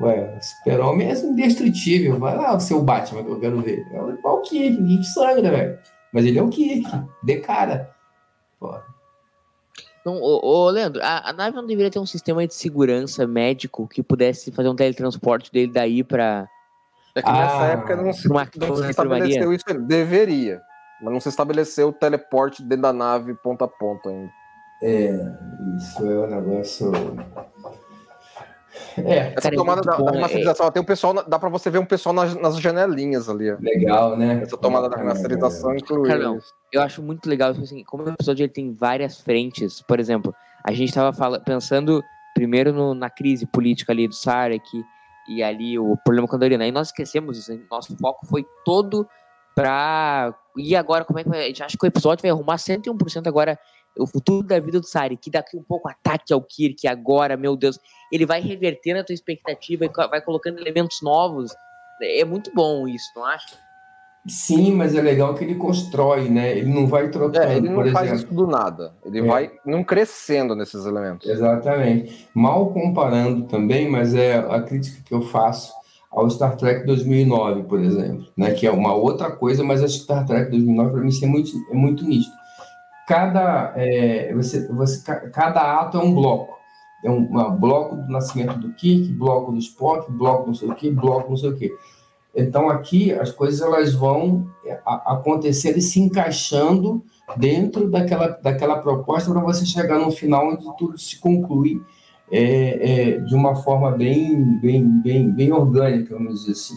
[0.01, 2.19] Ué, o super-homem é indestrutível.
[2.19, 3.87] Vai lá o seu Batman que eu quero ver.
[3.93, 5.79] É igual o Kirk, o Kirk sangra, velho.
[6.13, 6.91] Mas ele é o Kirk,
[7.23, 7.95] de cara.
[8.59, 8.83] Porra.
[10.05, 13.87] Não, ô, ô, Leandro, a, a, nave não deveria ter um sistema de segurança médico
[13.87, 16.49] que pudesse fazer um teletransporte dele daí pra.
[17.15, 19.65] É que nessa ah, época não se, não se estabeleceu isso.
[19.87, 20.61] Deveria.
[21.03, 24.31] Mas não se estabeleceu o teleporte dentro da nave ponta a ponta ainda.
[24.83, 25.11] É,
[25.77, 26.93] isso é um negócio.
[28.99, 30.71] É, essa cara, é tomada é da, da remasterização, é...
[30.71, 33.51] tem um pessoal, dá para você ver um pessoal nas, nas janelinhas ali.
[33.61, 34.41] Legal, né?
[34.43, 36.09] Essa tomada da remasterização inclui.
[36.09, 36.39] Cara,
[36.73, 39.83] eu acho muito legal, tipo assim, como o episódio ele tem várias frentes.
[39.83, 42.03] Por exemplo, a gente estava pensando
[42.35, 44.85] primeiro no, na crise política ali do Sarek
[45.29, 46.65] e ali o problema com a Dorina.
[46.65, 49.07] Aí nós esquecemos isso, nosso foco foi todo
[49.55, 50.35] pra.
[50.57, 51.45] E agora, como é que vai?
[51.45, 53.59] A gente acha que o episódio vai arrumar 101% agora
[53.99, 57.57] o futuro da vida do Sari, que daqui um pouco ataque ao Kirk agora, meu
[57.57, 57.79] Deus,
[58.13, 61.53] ele vai revertendo a tua expectativa e vai colocando elementos novos.
[62.03, 63.59] É muito bom isso, não acha?
[64.27, 66.59] Sim, mas é legal que ele constrói, né?
[66.59, 67.43] Ele não vai trocando.
[67.43, 68.25] É, ele não por faz exemplo.
[68.25, 68.93] isso do nada.
[69.05, 69.23] Ele é.
[69.23, 71.29] vai não crescendo nesses elementos.
[71.29, 72.29] Exatamente.
[72.35, 75.73] Mal comparando também, mas é a crítica que eu faço
[76.11, 78.53] ao Star Trek 2009, por exemplo, né?
[78.53, 81.51] Que é uma outra coisa, mas acho que Star Trek 2009 para mim é muito
[81.71, 82.40] é muito nítido
[83.11, 85.03] cada, é, você, você,
[85.33, 86.57] cada ato é um bloco.
[87.05, 90.75] É um, um bloco do nascimento do Kirk, bloco do Spock, bloco não sei o
[90.77, 91.73] que, bloco não sei o que.
[92.37, 97.03] Então aqui as coisas elas vão é, acontecendo e se encaixando
[97.37, 101.83] dentro daquela, daquela proposta para você chegar no final onde tudo se conclui
[102.31, 102.45] é,
[103.11, 106.77] é, de uma forma bem, bem, bem, bem orgânica, vamos dizer assim.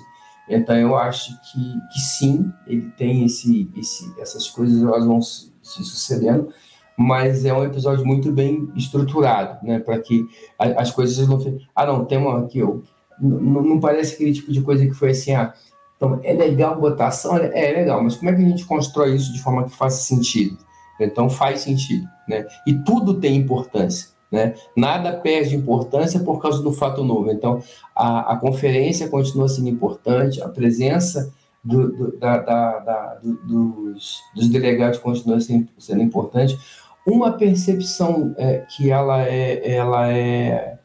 [0.50, 5.53] Então eu acho que, que sim, ele tem esse, esse, essas coisas elas vão se,
[5.64, 6.50] se sucedendo,
[6.98, 9.80] mas é um episódio muito bem estruturado, né?
[9.80, 10.26] Para que
[10.60, 11.40] as coisas não.
[11.76, 12.84] Ah, não, tem uma aqui, eu,
[13.20, 15.54] não, não parece aquele tipo de coisa que foi assim, ah,
[15.98, 19.16] então é legal botar ação, é, é legal, mas como é que a gente constrói
[19.16, 20.58] isso de forma que faça sentido?
[21.00, 22.46] Então faz sentido, né?
[22.68, 24.14] E tudo tem importância.
[24.34, 24.56] Né?
[24.76, 27.30] Nada perde importância por causa do fato novo.
[27.30, 27.62] Então,
[27.96, 31.32] a, a conferência continua sendo importante, a presença
[31.64, 36.58] do, do, da, da, da, do, dos, dos, delegados continua sendo, sendo importante.
[37.06, 40.78] Uma percepção é, que ela é, ela, é,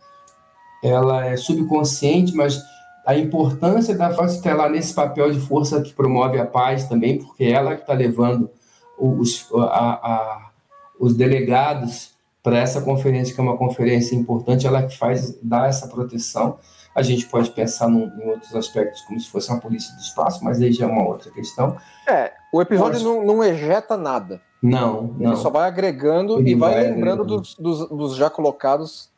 [0.83, 2.63] ela é subconsciente, mas
[3.07, 7.19] a importância da força está lá nesse papel de força que promove a paz também,
[7.19, 8.51] porque é ela que está levando
[8.99, 10.51] os, a, a,
[10.99, 12.13] os delegados
[12.43, 16.59] para essa conferência, que é uma conferência importante, ela que faz dar essa proteção.
[16.99, 20.43] A gente pode pensar num, em outros aspectos, como se fosse uma polícia do espaço,
[20.43, 21.77] mas aí já é uma outra questão.
[22.09, 24.41] É, o episódio não, não, ejeta nada.
[24.61, 25.31] Não, não.
[25.31, 29.11] Ele só vai agregando Ele e vai, vai lembrando dos, dos, dos, já colocados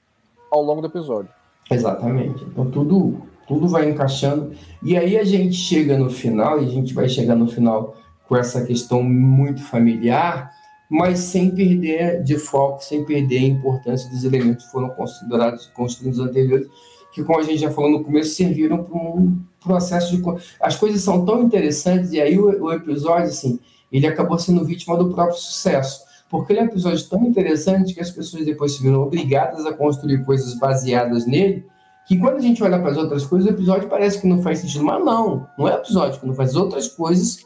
[0.52, 1.30] ao longo do episódio.
[1.70, 2.44] Exatamente.
[2.44, 4.52] Então tudo, tudo vai encaixando.
[4.82, 7.96] E aí a gente chega no final, e a gente vai chegar no final
[8.28, 10.52] com essa questão muito familiar,
[10.90, 16.20] mas sem perder de foco, sem perder a importância dos elementos que foram considerados construídos
[16.20, 16.68] anteriores,
[17.12, 20.22] que, como a gente já falou no começo, serviram para um processo de.
[20.60, 23.58] As coisas são tão interessantes, e aí o, o, episódio, assim,
[23.90, 28.00] ele acabou sendo vítima do próprio sucesso, porque ele é um episódio tão interessante que
[28.00, 31.66] as pessoas depois se viram obrigadas a construir coisas baseadas nele,
[32.06, 34.58] que quando a gente olha para as outras coisas, o episódio parece que não faz
[34.58, 37.44] sentido, mas não, não é episódio que não faz outras coisas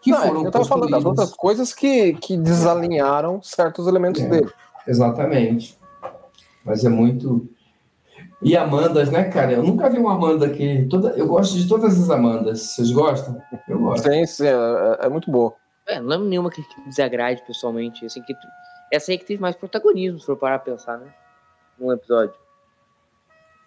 [0.00, 4.28] que não, foram Eu estava falando das outras coisas que, que desalinharam certos elementos é,
[4.28, 4.50] dele.
[4.86, 5.76] Exatamente.
[6.64, 7.48] Mas é muito.
[8.42, 9.52] E Amandas, né, cara?
[9.52, 10.86] Eu nunca vi uma Amanda que.
[10.90, 11.10] Toda...
[11.10, 12.60] Eu gosto de todas as Amandas.
[12.60, 13.40] Vocês gostam?
[13.68, 14.08] Eu gosto.
[14.08, 15.54] Sim, sim, é, é muito boa.
[15.86, 18.04] É, não lembro nenhuma que desagrade pessoalmente.
[18.04, 18.34] Assim, que...
[18.92, 21.06] Essa aí que teve mais protagonismo, se for parar a pensar, né?
[21.78, 22.34] Num episódio.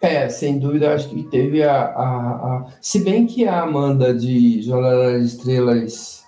[0.00, 4.62] É, sem dúvida, acho que teve a, a, a, Se bem que a Amanda de
[4.62, 6.24] Jornada das Estrelas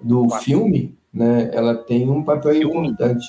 [0.00, 0.44] do Quatro.
[0.44, 2.90] filme, né, ela tem um papel filme.
[2.90, 3.26] importante.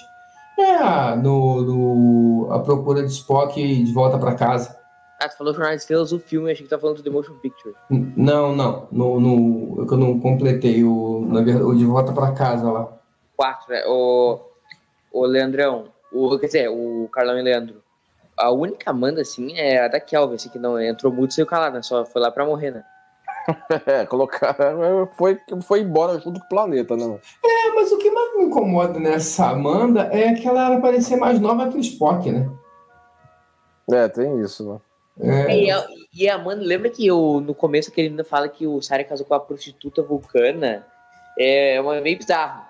[0.60, 4.78] É, no, no, A Procura de Spock de Volta para Casa.
[5.22, 7.36] Ah, você falou Jornal de Estrelas, o filme, achei que tá falando do The Motion
[7.36, 7.76] Picture.
[7.90, 12.70] Não, não, no, no, eu não completei o, na verdade, o De Volta para Casa
[12.70, 12.88] lá.
[13.36, 13.84] Quatro, né?
[13.88, 14.40] O,
[15.12, 17.82] o Leandrão, o, quer dizer, o Carlão e Leandro.
[18.38, 21.48] A única Amanda, assim, é a da Kelvin, assim, que não entrou muito sem o
[21.48, 21.82] calado, né?
[21.82, 22.84] Só foi lá pra morrer, né?
[23.86, 25.08] É, colocaram.
[25.18, 27.20] Foi, foi embora junto com o planeta, não.
[27.44, 31.70] É, mas o que mais me incomoda nessa Amanda é que ela parecer mais nova
[31.70, 32.50] que o Spock, né?
[33.92, 34.80] É, tem isso, né?
[35.48, 35.64] É.
[35.64, 38.66] E, a, e a Amanda, lembra que eu, no começo que ele ainda fala que
[38.66, 40.86] o Sarah casou com a prostituta vulcana?
[41.38, 42.64] É uma meio bizarro.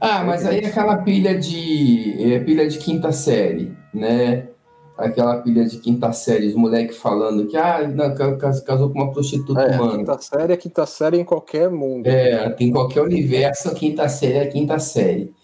[0.00, 4.48] Ah, mas aí é aquela pilha de é, pilha de quinta série, né?
[4.96, 9.60] Aquela pilha de quinta série, os moleques falando que ah, não, casou com uma prostituta
[9.60, 9.98] é, humana.
[9.98, 12.06] Quinta série é quinta série em qualquer mundo.
[12.06, 15.34] É, em qualquer universo, a quinta série é quinta série.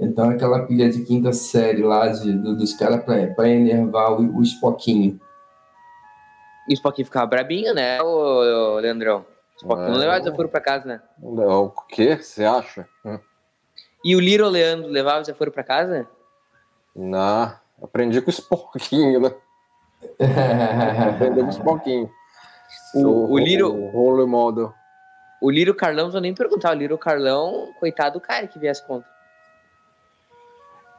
[0.00, 4.42] Então, aquela pilha de quinta série lá de, do, dos caras para enervar o, o
[4.42, 5.20] Spockinho.
[6.68, 9.26] E o Spockinho ficava brabinho, né, o, o Leandrão?
[9.56, 11.02] O Spockinho é, não levava desaforo para casa, né?
[11.20, 12.16] O quê?
[12.16, 12.88] Você acha?
[14.04, 16.08] E o Little Leandro levava desaforo para casa?
[16.96, 17.61] Não.
[17.82, 19.34] Aprendi com o Spockinho, né?
[21.08, 22.10] Aprendi com o.
[22.94, 23.74] O, o, o Liro.
[23.74, 24.72] O role model.
[25.40, 26.70] O Liro Carlão, vou nem perguntar.
[26.70, 29.10] O Liro Carlão, coitado do cara que viesse contra.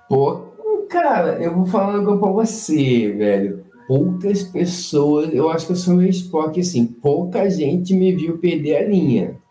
[0.09, 0.47] Pô,
[0.89, 3.65] cara, eu vou falar algo pra você, velho.
[3.87, 8.77] Poucas pessoas, eu acho que eu sou meio Spock, assim, pouca gente me viu perder
[8.77, 9.41] a linha.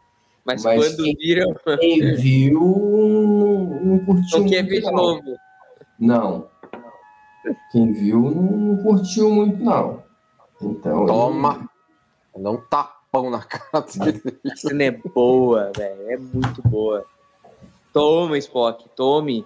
[0.45, 1.55] Mas, Mas quando quem, viram.
[1.79, 4.41] Quem viu, não, não curtiu.
[4.41, 5.23] Não quer ver de novo.
[5.99, 6.52] Não.
[7.71, 10.03] Quem viu não, curtiu muito, não.
[10.61, 11.69] Então, Toma!
[12.35, 12.45] Ele...
[12.45, 14.23] Dá um tapão na cara dele.
[14.51, 16.11] A cena é boa, velho.
[16.11, 17.05] É muito boa.
[17.93, 19.45] Toma, Spock, tome.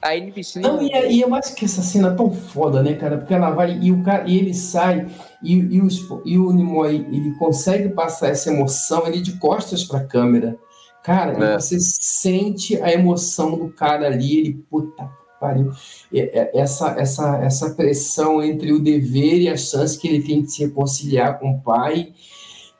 [0.00, 3.18] A NPC não, e, e eu acho que essa cena é tão foda, né, cara?
[3.18, 5.08] Porque ela vai e o cara e ele sai
[5.42, 5.88] e, e, o,
[6.24, 10.56] e o Nimoy ele consegue passar essa emoção ele de costas para a câmera.
[11.02, 11.58] Cara, é.
[11.58, 15.10] você sente a emoção do cara ali, ele puta
[15.40, 15.70] pariu.
[16.54, 20.64] Essa, essa, essa pressão entre o dever e a chance que ele tem de se
[20.64, 22.12] reconciliar com o pai,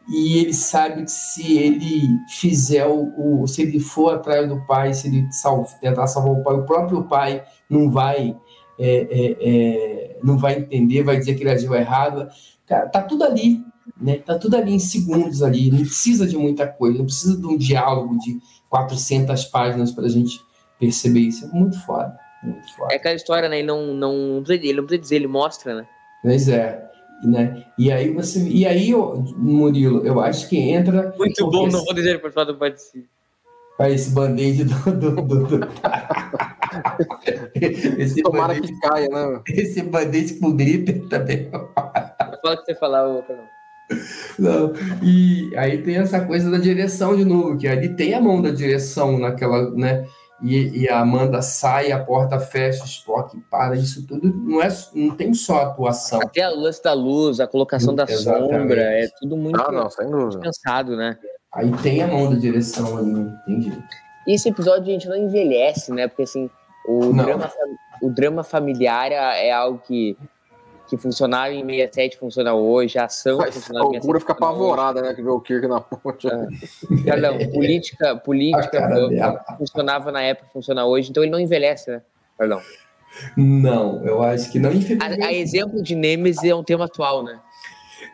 [0.09, 4.94] e ele sabe que se ele fizer o, o se ele for atrás do pai,
[4.94, 8.36] se ele salva, tentar salvar o pai, o próprio pai não vai
[8.78, 12.28] é, é, é, não vai entender, vai dizer que ele agiu errado.
[12.66, 13.64] Cara, tá tudo ali.
[14.00, 14.18] né?
[14.18, 17.57] Tá tudo ali em segundos ali, não precisa de muita coisa, não precisa de um
[17.57, 18.38] diálogo de
[18.68, 20.40] 400 páginas para a gente
[20.78, 21.46] perceber isso.
[21.46, 22.16] É muito foda,
[22.47, 22.92] muito foda.
[22.92, 23.59] É aquela história, né?
[23.59, 25.86] Ele não, não, ele não precisa dizer, ele mostra, né?
[26.22, 26.84] Pois é.
[27.24, 27.64] Né?
[27.78, 28.40] E aí você.
[28.40, 28.92] E aí,
[29.36, 31.14] Murilo, eu acho que entra.
[31.16, 33.09] Muito bom, não vou dizer por falar do participe.
[33.78, 34.92] Olha esse band-aid do.
[34.92, 35.68] do, do, do...
[37.99, 39.40] esse Tomara que caia, né?
[39.49, 41.51] Esse band-aid com glitter também.
[41.51, 43.24] Fala o que você falar, ô,
[44.38, 44.72] não.
[45.03, 48.51] E aí tem essa coisa da direção de novo, que ali tem a mão da
[48.51, 50.07] direção naquela, né?
[50.43, 54.68] E, e a Amanda sai, a porta fecha, o Spock para, isso tudo não é,
[54.95, 56.20] não tem só atuação.
[56.20, 58.53] Até a luz da luz, a colocação da Exatamente.
[58.53, 61.18] sombra, é tudo muito ah, não, pensado, né?
[61.55, 63.82] Aí tem a mão da direção ali, não tem jeito.
[64.26, 66.07] E esse episódio a gente não envelhece, né?
[66.07, 66.51] Porque assim,
[66.87, 67.51] o, drama,
[68.03, 70.18] o drama familiar é algo que
[70.89, 74.20] que funcionava em 67 funciona hoje, a ação Mas, funcionava em 67.
[74.20, 75.14] fica apavorada, né?
[75.14, 76.26] Que vê o Kirk na ponte.
[76.28, 76.47] É.
[77.05, 82.03] Perdão, política, política funcionava na época, funciona hoje, então ele não envelhece, né?
[82.39, 82.61] Perdão.
[83.37, 84.70] Não, eu acho que não.
[84.70, 87.41] A, a exemplo de Nemesis é um tema atual, né?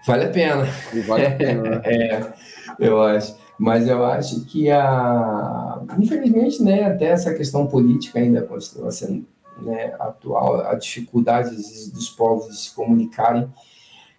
[0.07, 0.65] Vale a pena.
[0.93, 1.63] E vale a pena.
[1.63, 1.83] Né?
[1.85, 2.33] é,
[2.79, 3.37] eu acho.
[3.59, 5.81] Mas eu acho que a.
[5.99, 9.27] Infelizmente, né, até essa questão política ainda continua sendo
[9.63, 13.49] né, atual, a dificuldade dos povos de se comunicarem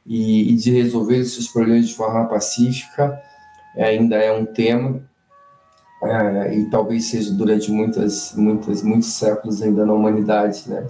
[0.05, 3.21] e, e de resolver esses problemas de forma pacífica
[3.75, 5.01] ainda é um tema
[6.03, 10.85] é, e talvez seja durante muitas, muitas, muitos séculos ainda na humanidade, né?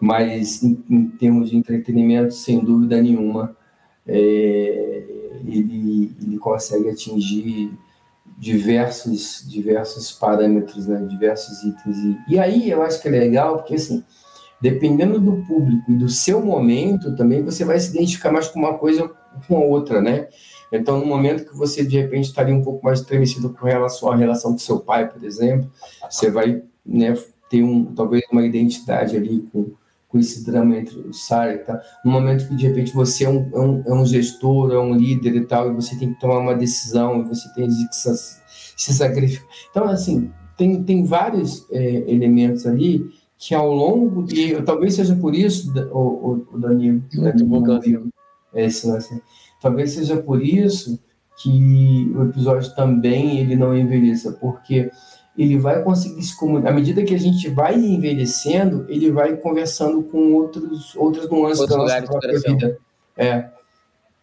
[0.00, 3.56] Mas em, em termos de entretenimento, sem dúvida nenhuma,
[4.06, 5.04] é,
[5.44, 7.72] ele, ele consegue atingir
[8.42, 11.96] diversos, diversos parâmetros, né, diversos itens.
[11.96, 14.02] E, e aí eu acho que é legal, porque assim,
[14.60, 18.76] dependendo do público e do seu momento, também você vai se identificar mais com uma
[18.76, 19.08] coisa
[19.46, 20.26] com a outra, né?
[20.72, 24.16] Então, no momento que você, de repente, estaria um pouco mais estremecido com relação à
[24.16, 25.70] relação com seu pai, por exemplo,
[26.10, 27.16] você vai né,
[27.48, 29.70] ter um, talvez uma identidade ali com,
[30.12, 31.80] com esse drama entre o Sarah e tal.
[32.04, 34.94] No momento que, de repente, você é um, é um, é um gestor, é um
[34.94, 38.92] líder e tal, e você tem que tomar uma decisão, e você tem que se,
[38.92, 39.48] sacrificar.
[39.70, 44.60] Então, assim, tem, tem vários é, elementos ali que ao longo de...
[44.62, 47.02] Talvez seja por isso, o, o, o Danilo...
[47.14, 48.08] Muito bom, Danilo.
[48.54, 49.20] Assim,
[49.62, 51.00] talvez seja por isso
[51.42, 54.90] que o episódio também ele não envelheça, porque
[55.36, 56.70] ele vai conseguir se comunicar.
[56.70, 61.78] À medida que a gente vai envelhecendo, ele vai conversando com outros, outras nuances Outros
[61.78, 62.78] da nossa própria vida.
[63.16, 63.48] É.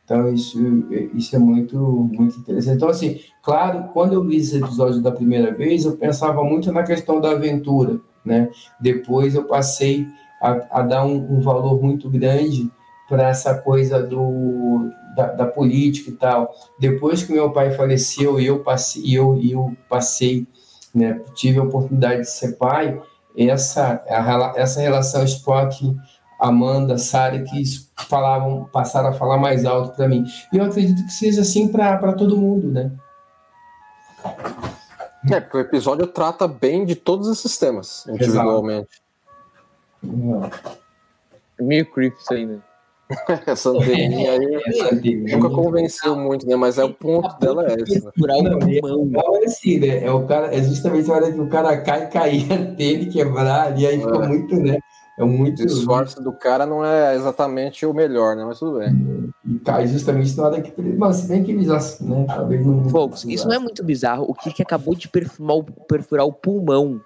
[0.06, 0.58] Então, isso,
[1.14, 2.78] isso é muito, muito interessante.
[2.78, 6.84] Então, assim, claro, quando eu vi esse episódio da primeira vez, eu pensava muito na
[6.84, 8.50] questão da aventura, né?
[8.82, 10.08] Depois eu passei
[10.42, 12.72] a, a dar um, um valor muito grande
[13.08, 16.56] para essa coisa do, da, da, política e tal.
[16.80, 20.48] Depois que meu pai faleceu e eu passei, eu, eu passei
[20.94, 23.02] né, tive a oportunidade de ser pai,
[23.38, 25.96] essa, a, essa relação Spock,
[26.40, 27.64] Amanda, Sara, que
[28.08, 30.26] falavam, passaram a falar mais alto para mim.
[30.54, 32.92] E eu acredito que seja assim para todo mundo, né?
[35.30, 39.02] É, porque o episódio trata bem de todos esses temas, individualmente.
[41.60, 41.86] É meio
[42.32, 42.60] aí, né?
[43.46, 46.56] Essa anteninha aí nunca convenceu muito, né?
[46.56, 48.06] Mas é o ponto dela é esse.
[48.06, 48.12] Né?
[49.10, 50.04] Não, é assim, né?
[50.04, 53.80] É, o cara, é justamente a hora que o cara cai, cair a antena quebrar,
[53.80, 54.28] e aí fica é.
[54.28, 54.78] muito, né?
[55.18, 55.64] É muito.
[55.64, 58.46] O esforço do cara não é exatamente o melhor, né?
[58.46, 59.34] Mas tudo bem.
[59.46, 60.82] E cai justamente na hora que.
[60.82, 61.68] Mas se bem que eles
[62.02, 62.26] né?
[62.28, 62.90] Talvez não.
[62.90, 64.26] Folks, isso não é muito bizarro.
[64.30, 67.02] O que acabou de perfurar o, perfurar o pulmão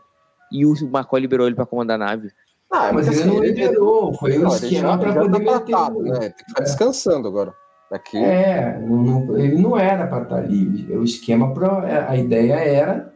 [0.51, 2.32] e o McCoy liberou ele para comandar a nave.
[2.74, 6.19] Ah, mas, mas ele não liberou, foi um esquema para poder tá tratado, né?
[6.19, 6.63] Tem que ficar é.
[6.63, 7.53] descansando agora.
[7.91, 8.17] Daqui.
[8.17, 10.97] É, não, ele não era para estar tá livre.
[10.97, 13.13] O esquema, pro, é, a ideia era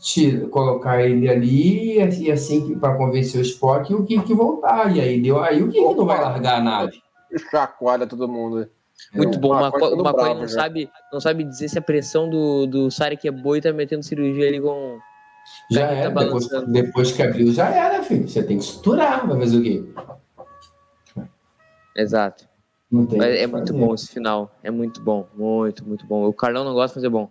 [0.00, 4.94] tira, colocar ele ali e assim para convencer o Spock e o Kirk voltar.
[4.94, 7.00] E aí deu aí o Kirk não vai largar a nave.
[7.50, 8.68] Chacoalha todo mundo.
[9.14, 9.52] Muito é, bom.
[9.52, 13.30] Uma, coisa, uma não sabe, não sabe dizer se a pressão do, do Sarek é
[13.30, 14.98] boa e tá metendo cirurgia ali com
[15.70, 18.28] já era, tá depois, depois que abriu, já era, filho.
[18.28, 19.84] Você tem que estruturar, vai fazer o quê?
[21.96, 22.48] Exato.
[22.90, 24.50] é muito bom esse final.
[24.62, 25.26] É muito bom.
[25.34, 26.26] Muito, muito bom.
[26.26, 27.30] O Carlão não gosta de fazer bom.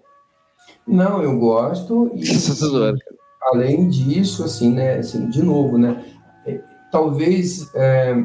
[0.87, 2.11] Não, eu gosto.
[2.15, 2.23] E,
[3.43, 4.97] além disso, assim, né?
[4.97, 6.03] Assim, de novo, né?
[6.45, 6.61] É,
[6.91, 8.15] talvez é,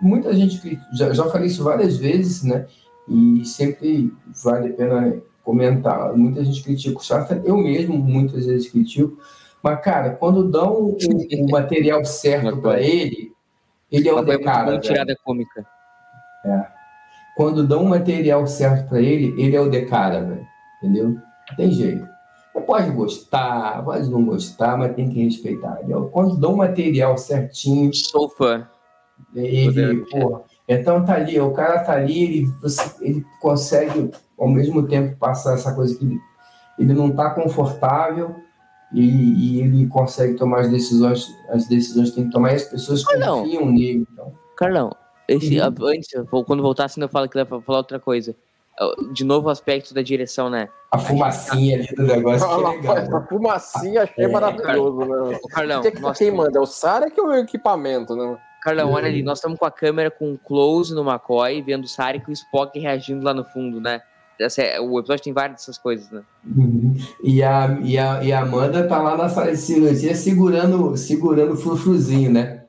[0.00, 2.66] muita gente já, já falei isso várias vezes, né?
[3.08, 6.16] E sempre vale a pena comentar.
[6.16, 9.18] Muita gente critica o Shafter, eu mesmo muitas vezes critico,
[9.62, 13.32] mas, cara, quando dão o, o material certo para ele,
[13.90, 14.74] ele é um cara.
[14.74, 15.64] É tirada cômica.
[16.44, 16.66] É.
[17.36, 20.46] quando dão o material certo para ele, ele é o de cara, velho.
[20.78, 21.10] Entendeu?
[21.10, 22.04] Não tem jeito.
[22.52, 25.78] Você pode gostar, pode não gostar, mas tem que respeitar.
[25.78, 26.08] Entendeu?
[26.08, 27.94] Quando dão o material certinho.
[27.94, 28.66] Sou fã.
[29.34, 34.10] Ele, pô, então tá ali, o cara tá ali, ele, você, ele consegue
[34.42, 36.20] ao mesmo tempo passar essa coisa que
[36.76, 38.34] ele, não tá confortável
[38.92, 42.64] e, e, ele consegue tomar as decisões, as decisões que tem que tomar e as
[42.64, 43.44] pessoas Carlão.
[43.44, 44.04] confiam nele.
[44.12, 44.32] Então.
[44.56, 44.90] Carlão,
[45.28, 45.86] esse, uhum.
[45.86, 46.10] antes,
[46.44, 48.34] quando voltar assim, eu falo que dá pra falar outra coisa.
[49.12, 50.68] De novo o aspecto da direção, né?
[50.90, 52.48] A fumacinha ali do negócio.
[52.48, 54.28] que é legal, a fumacinha achei é.
[54.28, 55.38] maravilhoso, né?
[55.50, 56.58] Carlão, que, que, quem manda?
[56.58, 58.36] É o Sara que é o equipamento, né?
[58.62, 62.24] Carlão, olha ali, nós estamos com a câmera com close no McCoy, vendo o Sarek
[62.28, 64.00] e o Spock reagindo lá no fundo, né?
[64.58, 66.22] É, o episódio tem várias dessas coisas, né?
[66.44, 66.94] Uhum.
[67.22, 71.52] E, a, e, a, e a Amanda tá lá na sala de cirurgia segurando, segurando
[71.52, 72.64] o frufruzinho, né?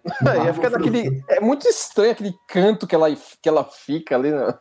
[0.47, 3.07] é, fica daquele, é muito estranho aquele canto que ela,
[3.41, 4.53] que ela fica ali, né?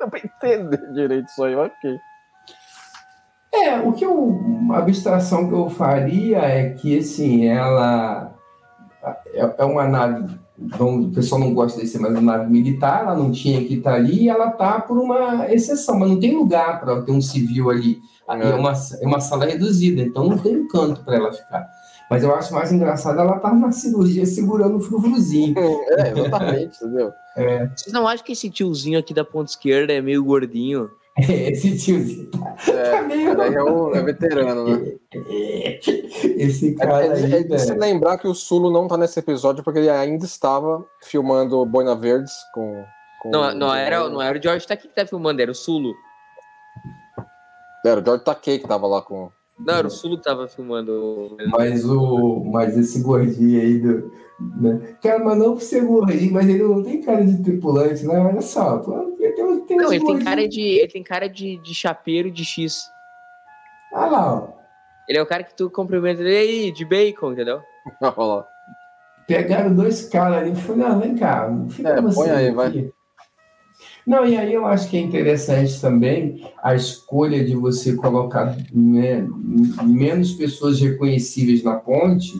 [0.00, 1.98] Não pra entender direito isso aí, ok.
[3.52, 4.14] É, o que eu.
[4.14, 8.32] Uma abstração que eu faria é que, assim, ela.
[9.32, 13.02] É, é uma nave então, o pessoal não gosta de ser mais uma nave militar,
[13.02, 16.36] ela não tinha que estar ali e ela está por uma exceção, mas não tem
[16.36, 17.98] lugar para ter um civil ali.
[18.28, 18.50] É.
[18.50, 21.66] é uma, é uma sala reduzida, então não tem um canto para ela ficar.
[22.10, 25.54] Mas eu acho mais engraçado ela estar tá na cirurgia segurando o frufruzinho.
[25.90, 27.12] É, exatamente, entendeu?
[27.36, 27.66] É.
[27.76, 30.90] Vocês não acham que esse tiozinho aqui da ponta esquerda é meio gordinho?
[31.28, 32.30] Esse tiozinho.
[32.68, 33.30] É, tá meio...
[33.30, 34.92] é, o, é veterano, né?
[36.36, 37.06] Esse cara.
[37.06, 39.90] É, aí, é, é se lembrar que o Sulo não tá nesse episódio porque ele
[39.90, 42.84] ainda estava filmando Boina Verdes com.
[43.20, 45.92] com não, não, era, não era o George Takei que tá filmando, era o Sulo.
[47.84, 49.30] Era o George Takei que tava lá com.
[49.58, 51.36] Não, era o Sulo que tava filmando.
[51.50, 54.12] Mas, o, mas esse gordinho aí do.
[54.60, 54.96] Né?
[55.02, 58.20] Cara, mas não por ser gordinho, mas ele não tem cara de tripulante, né?
[58.20, 58.78] Olha só,
[59.28, 60.60] ele tem, tem Não, ele tem cara de.
[60.60, 62.90] Ele tem cara de, de chapeiro de X.
[63.92, 64.58] Ah lá, ó.
[65.08, 67.62] Ele é o cara que tu cumprimenta ele aí, de bacon, entendeu?
[69.26, 72.54] Pegaram dois caras ali e falaram, não, vem cá, fica é, põe aí, aqui.
[72.54, 72.92] vai.
[74.06, 79.26] Não, e aí eu acho que é interessante também a escolha de você colocar né,
[79.82, 82.32] menos pessoas reconhecíveis na ponte,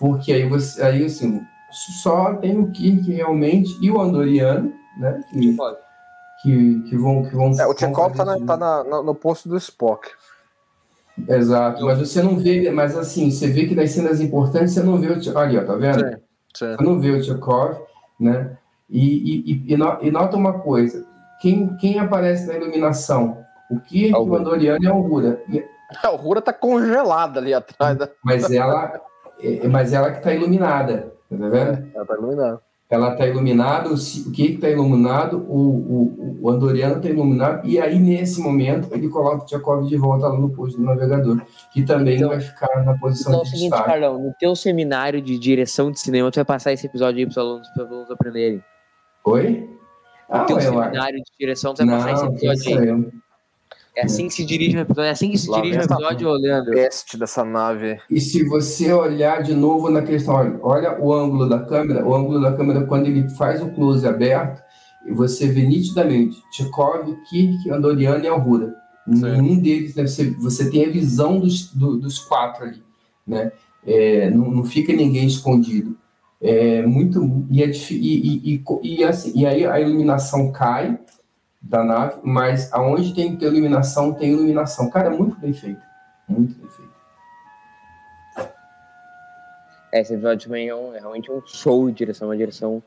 [0.00, 1.42] porque aí você, aí assim,
[2.02, 5.22] só tem o Kirk realmente e o Andoriano, né?
[5.30, 5.54] Que,
[6.44, 7.58] que, que vão que vão.
[7.58, 10.10] É, o Tchekov tá, na, tá no posto do Spock.
[11.26, 14.98] Exato, mas você não vê, mas assim, você vê que nas cenas importantes você não
[14.98, 16.00] vê o ali, ó, tá vendo?
[16.00, 16.16] Sim,
[16.54, 16.76] sim.
[16.76, 17.78] Você não vê o Tchekov,
[18.20, 18.58] né?
[18.90, 21.06] E, e, e, e, nota uma coisa:
[21.40, 23.42] quem, quem aparece na iluminação?
[23.70, 25.42] O Kirk, o Andoriano e a Aurora.
[26.02, 27.96] A Aurora tá congelada ali atrás.
[27.96, 28.08] Da...
[28.22, 29.00] Mas ela,
[29.40, 31.54] é, mas ela que tá iluminada, tá vendo?
[31.54, 32.60] É, ela tá iluminada
[32.94, 37.98] ela está iluminada, o que está iluminado, o, o, o Andoriano está iluminado, e aí
[37.98, 41.42] nesse momento ele coloca o Tchekov de volta lá no posto do navegador,
[41.72, 43.90] que também então, vai ficar na posição então, de é o seguinte, destaque.
[43.90, 47.32] Carlão, no teu seminário de direção de cinema, tu vai passar esse episódio aí para
[47.32, 48.62] os alunos, para os alunos aprenderem.
[49.24, 49.68] Oi?
[50.30, 53.23] No ah, teu seminário de direção, tu vai passar esse episódio aí.
[53.96, 56.28] É assim que se dirige o episódio, é assim que se Lá dirige o episódio,
[56.28, 56.70] olhando.
[56.72, 57.98] Teste dessa nave.
[58.10, 62.14] E se você olhar de novo na questão, olha, olha o ângulo da câmera, o
[62.14, 64.60] ângulo da câmera quando ele faz o close aberto,
[65.12, 68.74] você vê nitidamente Tchekov, Kirk, Andoriano e Alhura.
[69.06, 72.82] Nenhum deles, né, você, você tem a visão dos, do, dos quatro ali,
[73.26, 73.52] né?
[73.86, 75.96] É, não, não fica ninguém escondido.
[76.40, 80.98] É muito e, é, e, e, e, e, assim, e aí a iluminação cai
[81.64, 84.90] da nave, mas aonde tem que ter iluminação, tem iluminação.
[84.90, 85.80] Cara, é muito bem feito.
[86.28, 86.94] Muito bem feito.
[89.90, 92.82] É, esse episódio também é, um, é realmente um show de direção, uma direção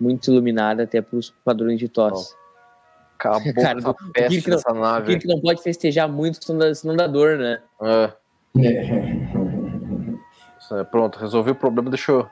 [0.00, 2.34] muito iluminada até para os padrões de tosse.
[3.18, 5.18] Acabou Cara, do, peste que não, nave.
[5.18, 7.62] que não pode festejar muito, senão dá dor, né?
[7.80, 8.12] É.
[10.74, 10.84] é.
[10.90, 12.28] Pronto, resolvi o problema, deixa eu,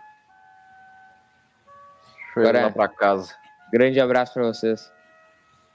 [2.34, 3.32] deixa eu ir lá para casa.
[3.72, 4.92] Grande abraço para vocês.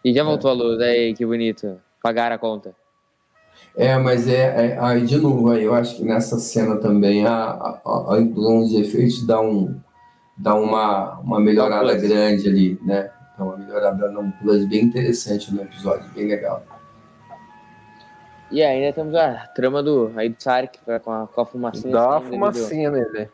[0.03, 0.53] E já voltou é.
[0.53, 1.79] a luz, aí, que bonito.
[2.01, 2.73] Pagaram a conta.
[3.75, 7.33] É, mas é, é aí de novo, aí eu acho que nessa cena também a,
[7.33, 9.79] a, a inclusão de efeitos dá, um,
[10.37, 13.11] dá uma, uma melhorada grande ali, né?
[13.37, 16.63] Dá uma melhorada, um plus bem interessante no episódio, bem legal.
[18.51, 21.93] E ainda temos a trama do, aí do Sark com a, com a fumacinha.
[21.93, 23.29] Dá uma fumacinha nele.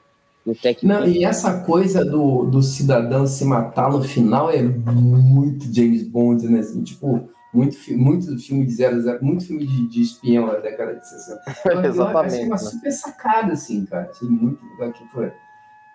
[0.84, 6.48] Não, e essa coisa do, do cidadão se matar no final é muito James Bond,
[6.48, 6.60] né?
[6.60, 11.08] Assim, tipo, muito, muito filme de 00, muito filme de, de espião da década de
[11.08, 11.42] 60.
[11.88, 12.44] Exatamente.
[12.44, 12.58] uma né?
[12.58, 14.10] super sacada, assim, cara.
[14.12, 15.32] Achei muito legal que foi.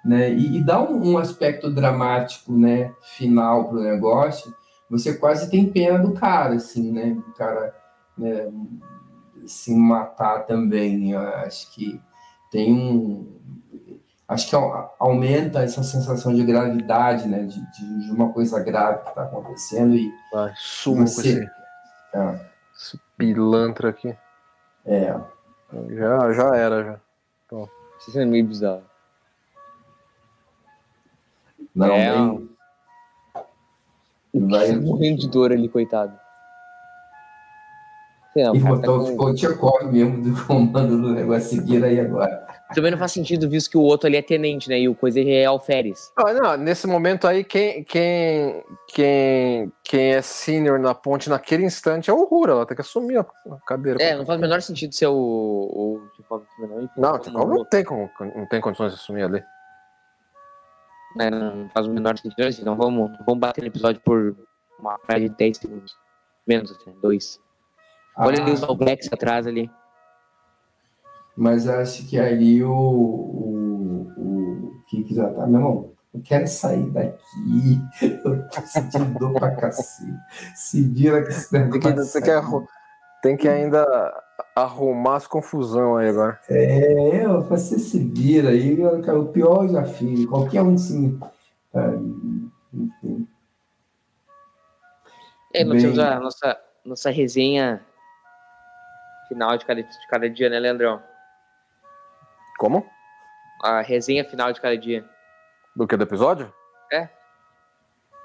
[0.05, 0.33] Né?
[0.33, 4.53] E, e dá um, um, aspecto dramático, né, final pro negócio,
[4.89, 7.17] você quase tem pena do cara, assim, né?
[7.29, 7.75] O cara
[8.17, 8.51] né,
[9.47, 11.13] se matar também.
[11.13, 12.01] Eu acho que
[12.51, 13.39] tem um.
[14.31, 14.55] Acho que
[15.01, 17.43] aumenta essa sensação de gravidade, né?
[17.43, 20.09] De, de, de uma coisa grave que está acontecendo e.
[20.33, 21.35] Vai, suma você...
[21.35, 21.51] com esse,
[22.15, 22.41] é.
[22.77, 24.17] esse pilantra aqui.
[24.87, 25.19] É.
[25.89, 27.01] Já, já era, já.
[27.45, 27.69] Então.
[27.99, 28.85] Isso é meio bizarro.
[31.75, 32.49] Não, é, bem...
[34.49, 34.77] Vai...
[34.77, 36.17] morrendo de dor ali, coitado.
[38.37, 39.25] Não, e botar tá com...
[39.25, 42.60] o Tchekov mesmo do comando do negócio seguir aí agora.
[42.75, 44.79] Também não faz sentido, visto que o outro ali é tenente, né?
[44.79, 46.13] E o coisa é alferes.
[46.17, 52.11] Ah, não, nesse momento aí, quem, quem, quem, quem é senior na ponte naquele instante
[52.11, 53.27] é o Rura, ela tem que assumir a
[53.67, 54.01] cadeira.
[54.01, 56.45] É, não faz o menor sentido ser o, o Tchekov.
[56.97, 57.85] Não, o Tchekov não tem,
[58.37, 59.43] não tem condições de assumir ali.
[61.19, 62.63] É, não faz o menor sentido assim.
[62.63, 64.37] Então vamos, vamos bater no episódio por
[64.79, 65.97] uma mais de 10 segundos.
[66.47, 67.41] Menos, assim, dois.
[68.17, 69.71] Olha ali os All Blacks atrás ali.
[71.37, 76.91] Mas acho que ali o, o, o Kiki já tá, meu irmão, eu quero sair
[76.91, 77.81] daqui,
[78.25, 80.13] eu tô sentindo dor pra cacete.
[80.55, 81.81] Se vira que esse negócio.
[81.81, 82.43] Tem que, você quer,
[83.23, 83.87] tem que ainda
[84.57, 86.39] arrumar as confusão aí agora.
[86.49, 91.19] É, você se vira aí, o pior eu já fiz, qualquer um sim.
[92.73, 93.29] Enfim.
[95.55, 95.83] É, nós Bem...
[95.83, 97.85] temos a nossa, nossa resenha
[99.29, 101.01] final de cada, de cada dia, né, Leandrão?
[102.61, 102.85] Como?
[103.63, 105.03] A resenha final de cada dia.
[105.75, 106.53] Do que, do episódio?
[106.93, 107.09] É.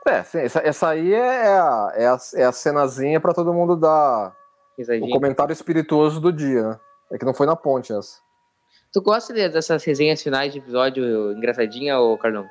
[0.05, 3.53] É, sim, essa, essa aí é, é a, é, a, é a cenazinha pra todo
[3.53, 4.35] mundo dar
[4.77, 5.07] Risadinha.
[5.07, 6.79] o comentário espirituoso do dia, né?
[7.13, 8.17] É que não foi na ponte essa.
[8.91, 12.45] Tu gosta dessas resenhas finais de episódio engraçadinha, ou Carlão?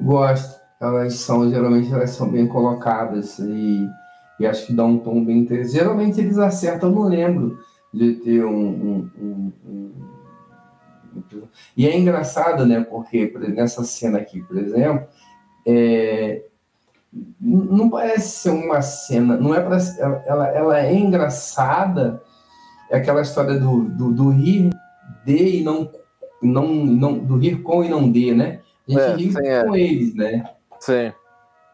[0.00, 0.60] Gosto.
[0.80, 3.88] Elas são, geralmente, elas são bem colocadas e,
[4.40, 5.74] e acho que dão um tom bem interessante.
[5.74, 7.56] Geralmente eles acertam, eu não lembro
[7.94, 10.11] de ter um, um, um, um,
[11.76, 12.80] E é engraçado, né?
[12.80, 15.06] Porque nessa cena aqui, por exemplo,
[15.66, 16.42] é,
[17.40, 19.78] não parece ser uma cena, não é para
[20.26, 22.22] ela, ela é engraçada,
[22.90, 24.70] é aquela história do, do, do rir
[25.24, 25.90] de e não,
[26.42, 28.60] não, não do rir com e não de, né?
[28.88, 29.80] A gente é, ri sim, com é.
[29.80, 30.44] eles, né?
[30.80, 31.12] Sim.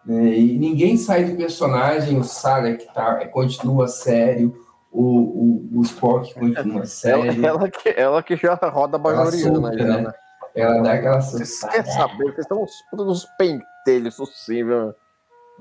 [0.08, 4.54] É, e ninguém sai do personagem, o Saga que tá, continua sério,
[4.90, 7.30] o, o, o Spock continua sério.
[7.30, 10.00] Ela, ela, que, ela que já roda bajoriana, né?
[10.02, 10.12] né?
[10.54, 12.34] Ela dá aquela Vocês querem saber?
[12.34, 12.66] Vocês estão
[13.04, 14.94] nos pentelhos possível.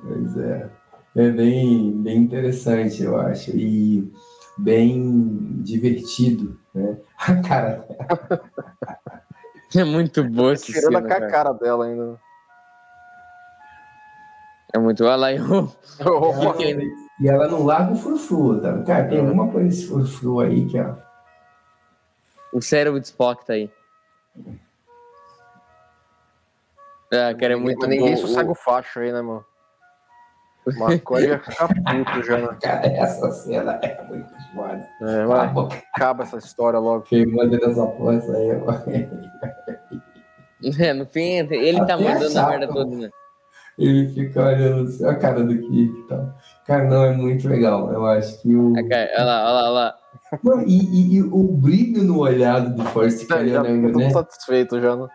[0.01, 0.69] Pois é.
[1.15, 3.51] É bem, bem interessante, eu acho.
[3.55, 4.11] E
[4.57, 6.97] bem divertido, né?
[7.17, 8.41] A cara dela.
[9.75, 11.27] É muito boa essa Tirando cena, a cara.
[11.27, 12.19] cara dela ainda.
[14.73, 15.03] É muito.
[15.03, 15.69] Olha lá, eu...
[17.19, 18.83] E ela não larga o frufru, tá?
[18.83, 20.95] Cara, tem alguma coisa nesse frufru aí que, ó.
[22.53, 23.69] O cérebro de Spock tá aí.
[27.11, 29.43] É, cara, é muito Mas ninguém sossega o facho aí, né, mano?
[30.75, 32.57] Maconha ia ficar puto já, né?
[32.61, 34.87] Cara, essa cena é muito foda.
[35.01, 37.03] É, mas acaba essa história logo.
[37.03, 38.49] Quem manda dessa porra aí,
[40.79, 43.09] É, no fim, ele tá mandando a merda toda, né?
[43.77, 46.33] Ele fica olhando assim, a cara do Kik e tal.
[46.67, 47.91] Cara, não, é muito legal.
[47.93, 48.73] Eu acho que o.
[48.73, 49.95] Okay, olha lá, olha lá, olha lá.
[50.67, 54.09] e, e, e, o brilho no olhado do Force Cariano, né?
[54.09, 55.07] satisfeito já, né?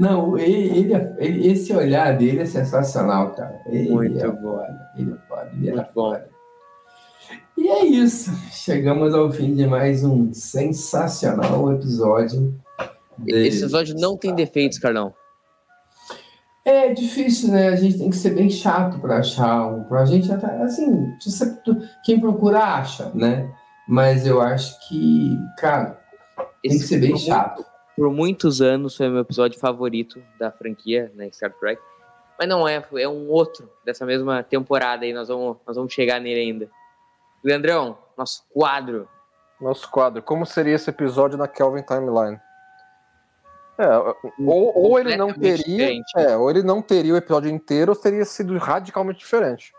[0.00, 3.62] Não, ele, ele, ele, esse olhar dele é sensacional, cara.
[3.66, 4.36] Ele muito é.
[4.36, 6.28] Foda, ele é foda, ele muito é foda.
[7.56, 8.30] E é isso.
[8.50, 12.52] Chegamos ao fim de mais um sensacional episódio.
[13.26, 15.14] Esse episódio não tem defeitos, Carlão.
[16.66, 17.68] É difícil, né?
[17.68, 19.84] A gente tem que ser bem chato para achar um.
[19.84, 21.16] Pra gente até, assim,
[22.04, 23.48] quem procura acha, né?
[23.86, 26.02] Mas eu acho que, cara,
[26.60, 27.58] tem Esse que ser bem chato.
[27.58, 31.30] Muito, por muitos anos foi meu episódio favorito da franquia, né?
[31.30, 31.80] Star Trek.
[32.36, 35.12] Mas não é, é um outro dessa mesma temporada aí.
[35.12, 36.68] Nós vamos, nós vamos chegar nele ainda.
[37.44, 39.08] Leandrão, nosso quadro.
[39.60, 40.20] Nosso quadro.
[40.20, 42.40] Como seria esse episódio na Kelvin Timeline?
[43.78, 43.88] É,
[44.38, 48.24] ou, ou ele não teria, é, ou ele não teria o episódio inteiro, ou teria
[48.24, 49.72] sido radicalmente diferente.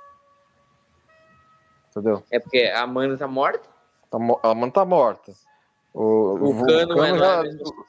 [1.90, 2.24] Entendeu?
[2.32, 3.68] É porque a Amanda tá morta?
[4.12, 5.34] Tá, a Amanda tá morta.
[5.94, 7.44] O, o Vulcano, Vulcano é já,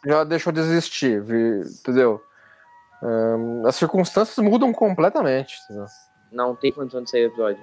[0.07, 2.23] já, deixou de existir, entendeu?
[3.03, 5.59] Um, as circunstâncias mudam completamente.
[5.65, 5.85] Entendeu?
[6.33, 7.63] Não tem condição de sair o episódio.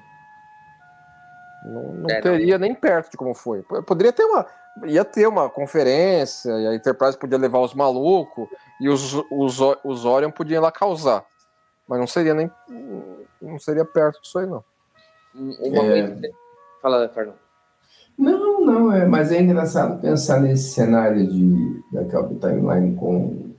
[1.66, 2.68] Não, não é, teria não.
[2.68, 3.64] nem perto de como foi.
[3.64, 4.46] Poderia ter uma
[4.86, 8.48] ia ter uma conferência, e a Enterprise podia levar os malucos,
[8.82, 11.24] e os, os, os Orion podiam ir lá causar.
[11.88, 12.50] Mas não seria nem.
[13.42, 14.64] Não seria perto disso aí, não.
[15.36, 16.08] Uma É.
[16.08, 16.22] coisa.
[16.82, 17.36] Fala, Carlão.
[18.18, 23.54] Não, não, é, mas é engraçado pensar nesse cenário de daquela timeline com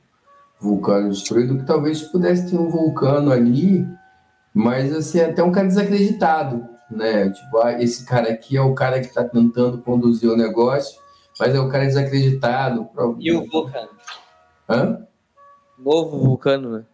[0.59, 3.87] vulcano destruído, que talvez pudesse ter um vulcano ali,
[4.55, 7.29] mas assim, até um cara desacreditado, né?
[7.29, 10.99] Tipo, ah, esse cara aqui é o cara que está tentando conduzir o negócio,
[11.39, 12.89] mas é o cara desacreditado.
[13.19, 13.89] E o vulcano?
[14.69, 15.07] Hã?
[15.79, 16.85] Novo vulcano, né?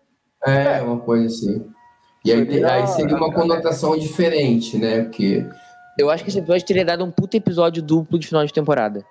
[0.44, 1.66] É, uma coisa assim.
[2.24, 5.02] E aí, Seria- aí seria uma conotação diferente, né?
[5.04, 5.46] Porque
[5.98, 9.04] Eu acho que esse episódio teria dado um puta episódio duplo de final de temporada.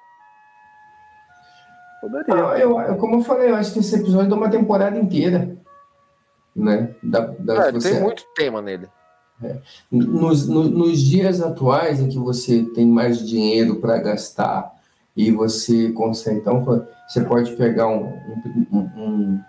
[2.02, 2.34] Poderia.
[2.36, 5.56] Não, eu, eu- como eu falei, eu acho que esse episódio dá uma temporada inteira.
[6.56, 6.94] Né?
[7.04, 8.90] Dá, dá- É, você- tem muito tema nele.
[9.92, 14.72] nos, no- nos dias atuais em que você tem mais dinheiro para gastar
[15.16, 16.40] e você consegue.
[16.40, 16.64] Então,
[17.08, 18.14] você pode pegar um,
[18.72, 19.42] um,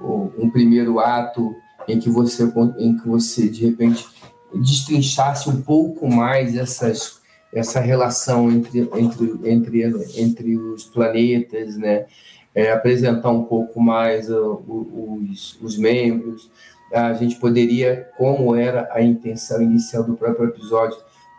[0.00, 1.54] um, um- primeiro ato
[1.88, 2.44] em que você,
[2.78, 4.06] em que você de repente
[4.54, 7.20] destrinchasse um pouco mais essas,
[7.52, 12.06] essa relação entre, entre, entre, entre os planetas, né?
[12.54, 16.50] É, apresentar um pouco mais uh, os, os membros.
[16.90, 20.96] A gente poderia, como era a intenção inicial do próprio episódio,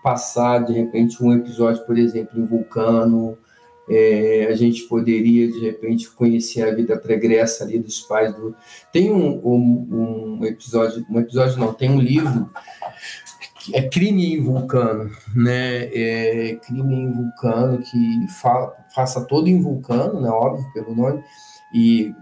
[0.08, 3.38] passar de repente um episódio, por exemplo, em Vulcano.
[3.90, 8.56] É, a gente poderia de repente conhecer a vida pregressa ali dos pais do.
[8.92, 12.50] Tem um, um, um episódio, um episódio não, tem um livro
[13.74, 15.90] é Crime em Vulcano, né?
[15.94, 18.26] É, Crime em Vulcano que
[18.96, 20.30] faça todo em Vulcano, né?
[20.30, 21.22] Óbvio pelo nome
[21.74, 22.14] e,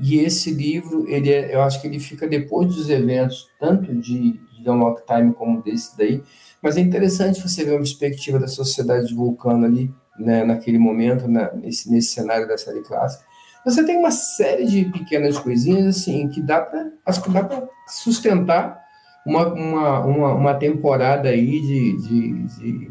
[0.00, 3.94] e, e esse livro, ele é, eu acho que ele fica depois dos eventos, tanto
[3.94, 6.22] de, de Unlock Time como desse daí,
[6.62, 11.26] mas é interessante você ver uma perspectiva da sociedade de Vulcano ali, né, naquele momento,
[11.26, 13.24] né, nesse, nesse cenário da série clássica.
[13.64, 17.68] Você tem uma série de pequenas coisinhas, assim, que dá para, acho que dá para
[17.86, 18.80] sustentar
[19.26, 22.90] uma, uma, uma, uma temporada aí de, de, de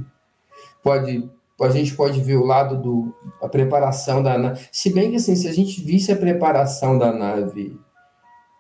[0.83, 1.29] pode
[1.61, 4.61] a gente pode ver o lado do a preparação da nave.
[4.71, 7.77] Se bem que assim, se a gente visse a preparação da nave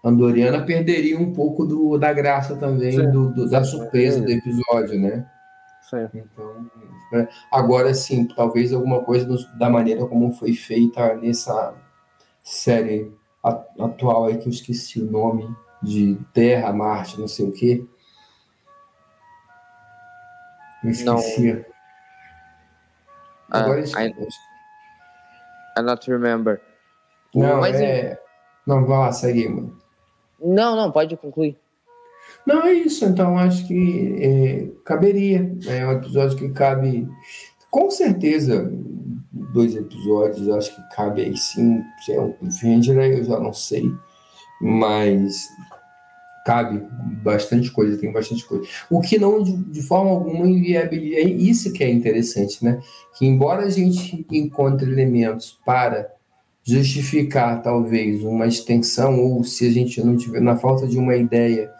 [0.03, 3.11] andoriana, perderia um pouco do, da graça também Sim.
[3.11, 3.71] do, do- da Sim.
[3.71, 5.25] surpresa do episódio, né?
[5.89, 6.07] Sim.
[6.13, 6.69] Então,
[7.11, 7.27] né?
[7.51, 11.73] agora sim, talvez alguma coisa nos- da maneira como foi feita nessa
[12.43, 13.11] série
[13.43, 15.49] a- atual aí que eu esqueci o nome
[15.81, 17.83] de Terra, Marte, não sei o quê.
[20.83, 21.65] Eu esqueci.
[23.51, 24.37] Ah, Agora I, esqueci.
[25.77, 26.61] I not remember.
[27.33, 28.21] Não, Mas é.
[28.67, 29.78] Não, vai lá, segue, mano.
[30.41, 31.57] Não, não, pode concluir.
[32.45, 33.05] Não, é isso.
[33.05, 35.55] Então, acho que é, caberia.
[35.67, 37.07] É um episódio que cabe.
[37.69, 38.71] Com certeza,
[39.53, 41.81] dois episódios, acho que cabe aí sim.
[42.03, 43.91] Se é um cliffhanger, aí eu já não sei.
[44.61, 45.47] Mas
[46.45, 46.81] cabe
[47.23, 48.67] bastante coisa, tem bastante coisa.
[48.89, 51.17] O que não, de, de forma alguma, inviabiliza.
[51.17, 52.81] É isso que é interessante, né?
[53.17, 56.11] Que embora a gente encontre elementos para
[56.69, 61.71] justificar talvez uma extensão ou se a gente não tiver na falta de uma ideia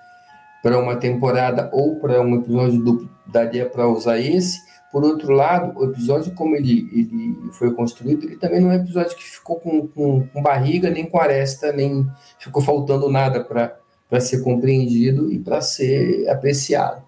[0.64, 4.58] para uma temporada ou para um episódio duplo daria para usar esse.
[4.92, 8.82] Por outro lado o episódio como ele, ele foi construído ele também não é um
[8.82, 12.08] episódio que ficou com, com, com barriga nem com aresta nem
[12.40, 17.04] ficou faltando nada para ser compreendido e para ser apreciado.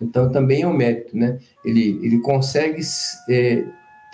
[0.00, 1.38] Então também é um mérito né?
[1.62, 2.80] Ele ele consegue
[3.28, 3.64] é,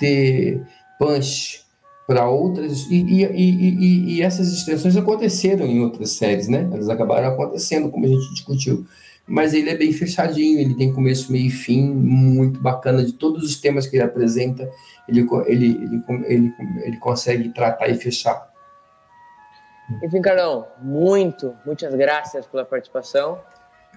[0.00, 0.60] ter
[0.98, 1.61] punch
[2.06, 6.68] para outras e, e, e, e, essas extensões aconteceram em outras séries, né?
[6.72, 8.84] Elas acabaram acontecendo, como a gente discutiu.
[9.26, 13.44] Mas ele é bem fechadinho, ele tem começo, meio e fim, muito bacana de todos
[13.44, 14.68] os temas que ele apresenta,
[15.08, 18.50] ele, ele, ele, ele, ele consegue tratar e fechar.
[20.02, 23.38] Enfim, Carlão, muito, muitas graças pela participação.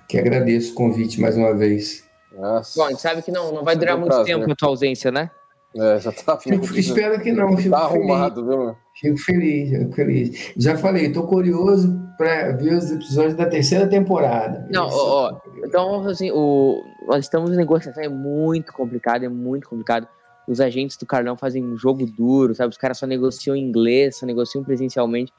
[0.08, 2.04] Que agradeço o convite mais uma vez.
[2.32, 2.80] Nossa.
[2.80, 4.36] Bom, a gente sabe que não, não vai durar muito prazer.
[4.36, 5.32] tempo a tua ausência, né?
[5.78, 6.38] É, já tá.
[6.42, 8.02] Fico, espero que não, fico Tá feliz.
[8.10, 8.76] arrumado, viu?
[9.00, 10.54] Fico feliz, fico feliz.
[10.58, 14.66] Já falei, estou curioso para ver os episódios da terceira temporada.
[14.72, 14.98] Não, Isso.
[14.98, 20.08] ó, ó, então, assim, o, nós estamos em negociação, é muito complicado, é muito complicado.
[20.48, 22.70] Os agentes do Carlão fazem um jogo duro, sabe?
[22.70, 25.34] Os caras só negociam em inglês, só negociam presencialmente.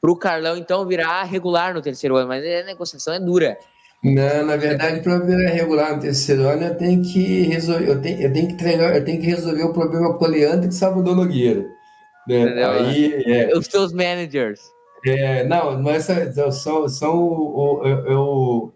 [0.00, 3.58] Pro Carlão, então, virar regular no terceiro ano, mas a negociação é dura.
[4.02, 8.22] Não, na verdade, para virar regular no terceiro ano, eu tenho que resolver, eu tenho,
[8.22, 11.14] eu tenho que treinar, eu tenho que resolver o problema com o Leandro e Salvador
[11.14, 11.60] Nogueira.
[12.26, 12.40] Né?
[12.40, 12.70] Entendeu?
[12.70, 14.60] Aí, é, Os teus managers.
[15.04, 18.72] é, não, é só, são, são o, o,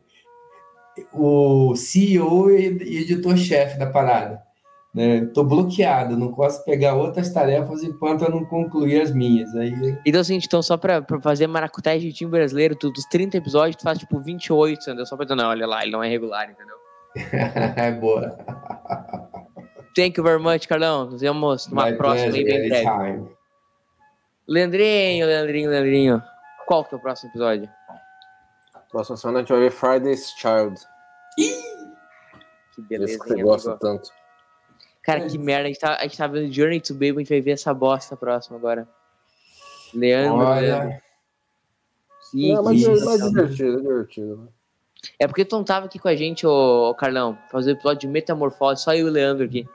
[1.14, 2.66] o, o CEO e
[3.00, 4.42] editor-chefe da parada.
[4.94, 5.26] Né?
[5.34, 9.52] Tô bloqueado, não posso pegar outras tarefas enquanto eu não concluir as minhas.
[9.56, 9.74] Aí,
[10.06, 13.74] Então, assim, então só pra, pra fazer maracutaia de time brasileiro, tu, dos 30 episódios,
[13.76, 15.04] tu faz tipo 28, entendeu?
[15.04, 16.76] Só pra dizer, não, olha lá, ele não é regular, entendeu?
[17.76, 18.38] é boa.
[19.96, 21.06] Thank you very much, Carlão.
[21.10, 22.86] Nos vemos numa My próxima aí bem breve.
[22.86, 23.28] anytime.
[24.46, 26.22] Leandrinho, Leandrinho, Leandrinho.
[26.66, 27.68] Qual que é o próximo episódio?
[28.90, 30.80] Próxima semana a gente vai ver Friday's Child.
[31.36, 34.10] Que beleza, Esse que você gosta tanto.
[35.04, 35.64] Cara, que merda.
[35.64, 37.72] A gente, tá, a gente tá vendo Journey to Babel, a gente vai ver essa
[37.74, 38.88] bosta próxima agora.
[39.92, 40.38] Leandro.
[40.38, 41.00] Olha,
[42.30, 44.36] Que, É, mas que- é mais divertido, é divertido.
[44.38, 44.48] né?
[45.20, 48.00] É porque tu não tava aqui com a gente, ô, ô Carlão, fazer o episódio
[48.00, 49.68] de Metamorfose, só eu e o Leandro aqui.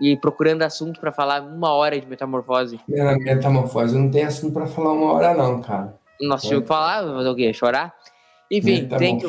[0.00, 2.80] E procurando assunto pra falar uma hora de Metamorfose.
[2.88, 5.96] minha metamorfose não tem assunto pra falar uma hora, não, cara.
[6.20, 7.52] Nós tínhamos que falar, fazer o quê?
[7.52, 7.94] Chorar?
[8.50, 9.26] Enfim, tem que.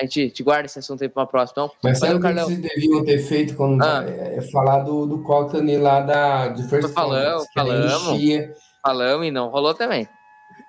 [0.00, 1.64] A gente te guarda esse assunto aí pra uma próxima.
[1.64, 4.02] Então, Mas sabe valeu, o que vocês deviam ter feito quando Ah.
[4.08, 7.46] é, é falar do, do Cockney lá da, de First falamos.
[7.56, 8.54] enchia.
[8.82, 10.08] Falamos e não rolou também.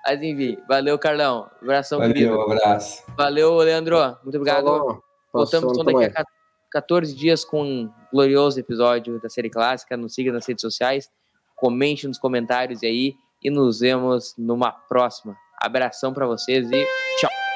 [0.04, 1.48] Mas enfim, valeu, Carlão.
[1.62, 2.36] Abração, querido.
[2.36, 3.02] Valeu, abraço.
[3.16, 3.96] Valeu, Leandro.
[4.22, 4.64] Muito obrigado.
[4.66, 5.02] Falou.
[5.32, 6.24] Voltamos então daqui a tamo aí.
[6.72, 9.96] 14 dias com um glorioso episódio da série clássica.
[9.96, 11.08] Nos siga nas redes sociais,
[11.56, 15.36] comente nos comentários aí e nos vemos numa próxima.
[15.60, 16.86] Abração pra vocês e
[17.20, 17.51] tchau.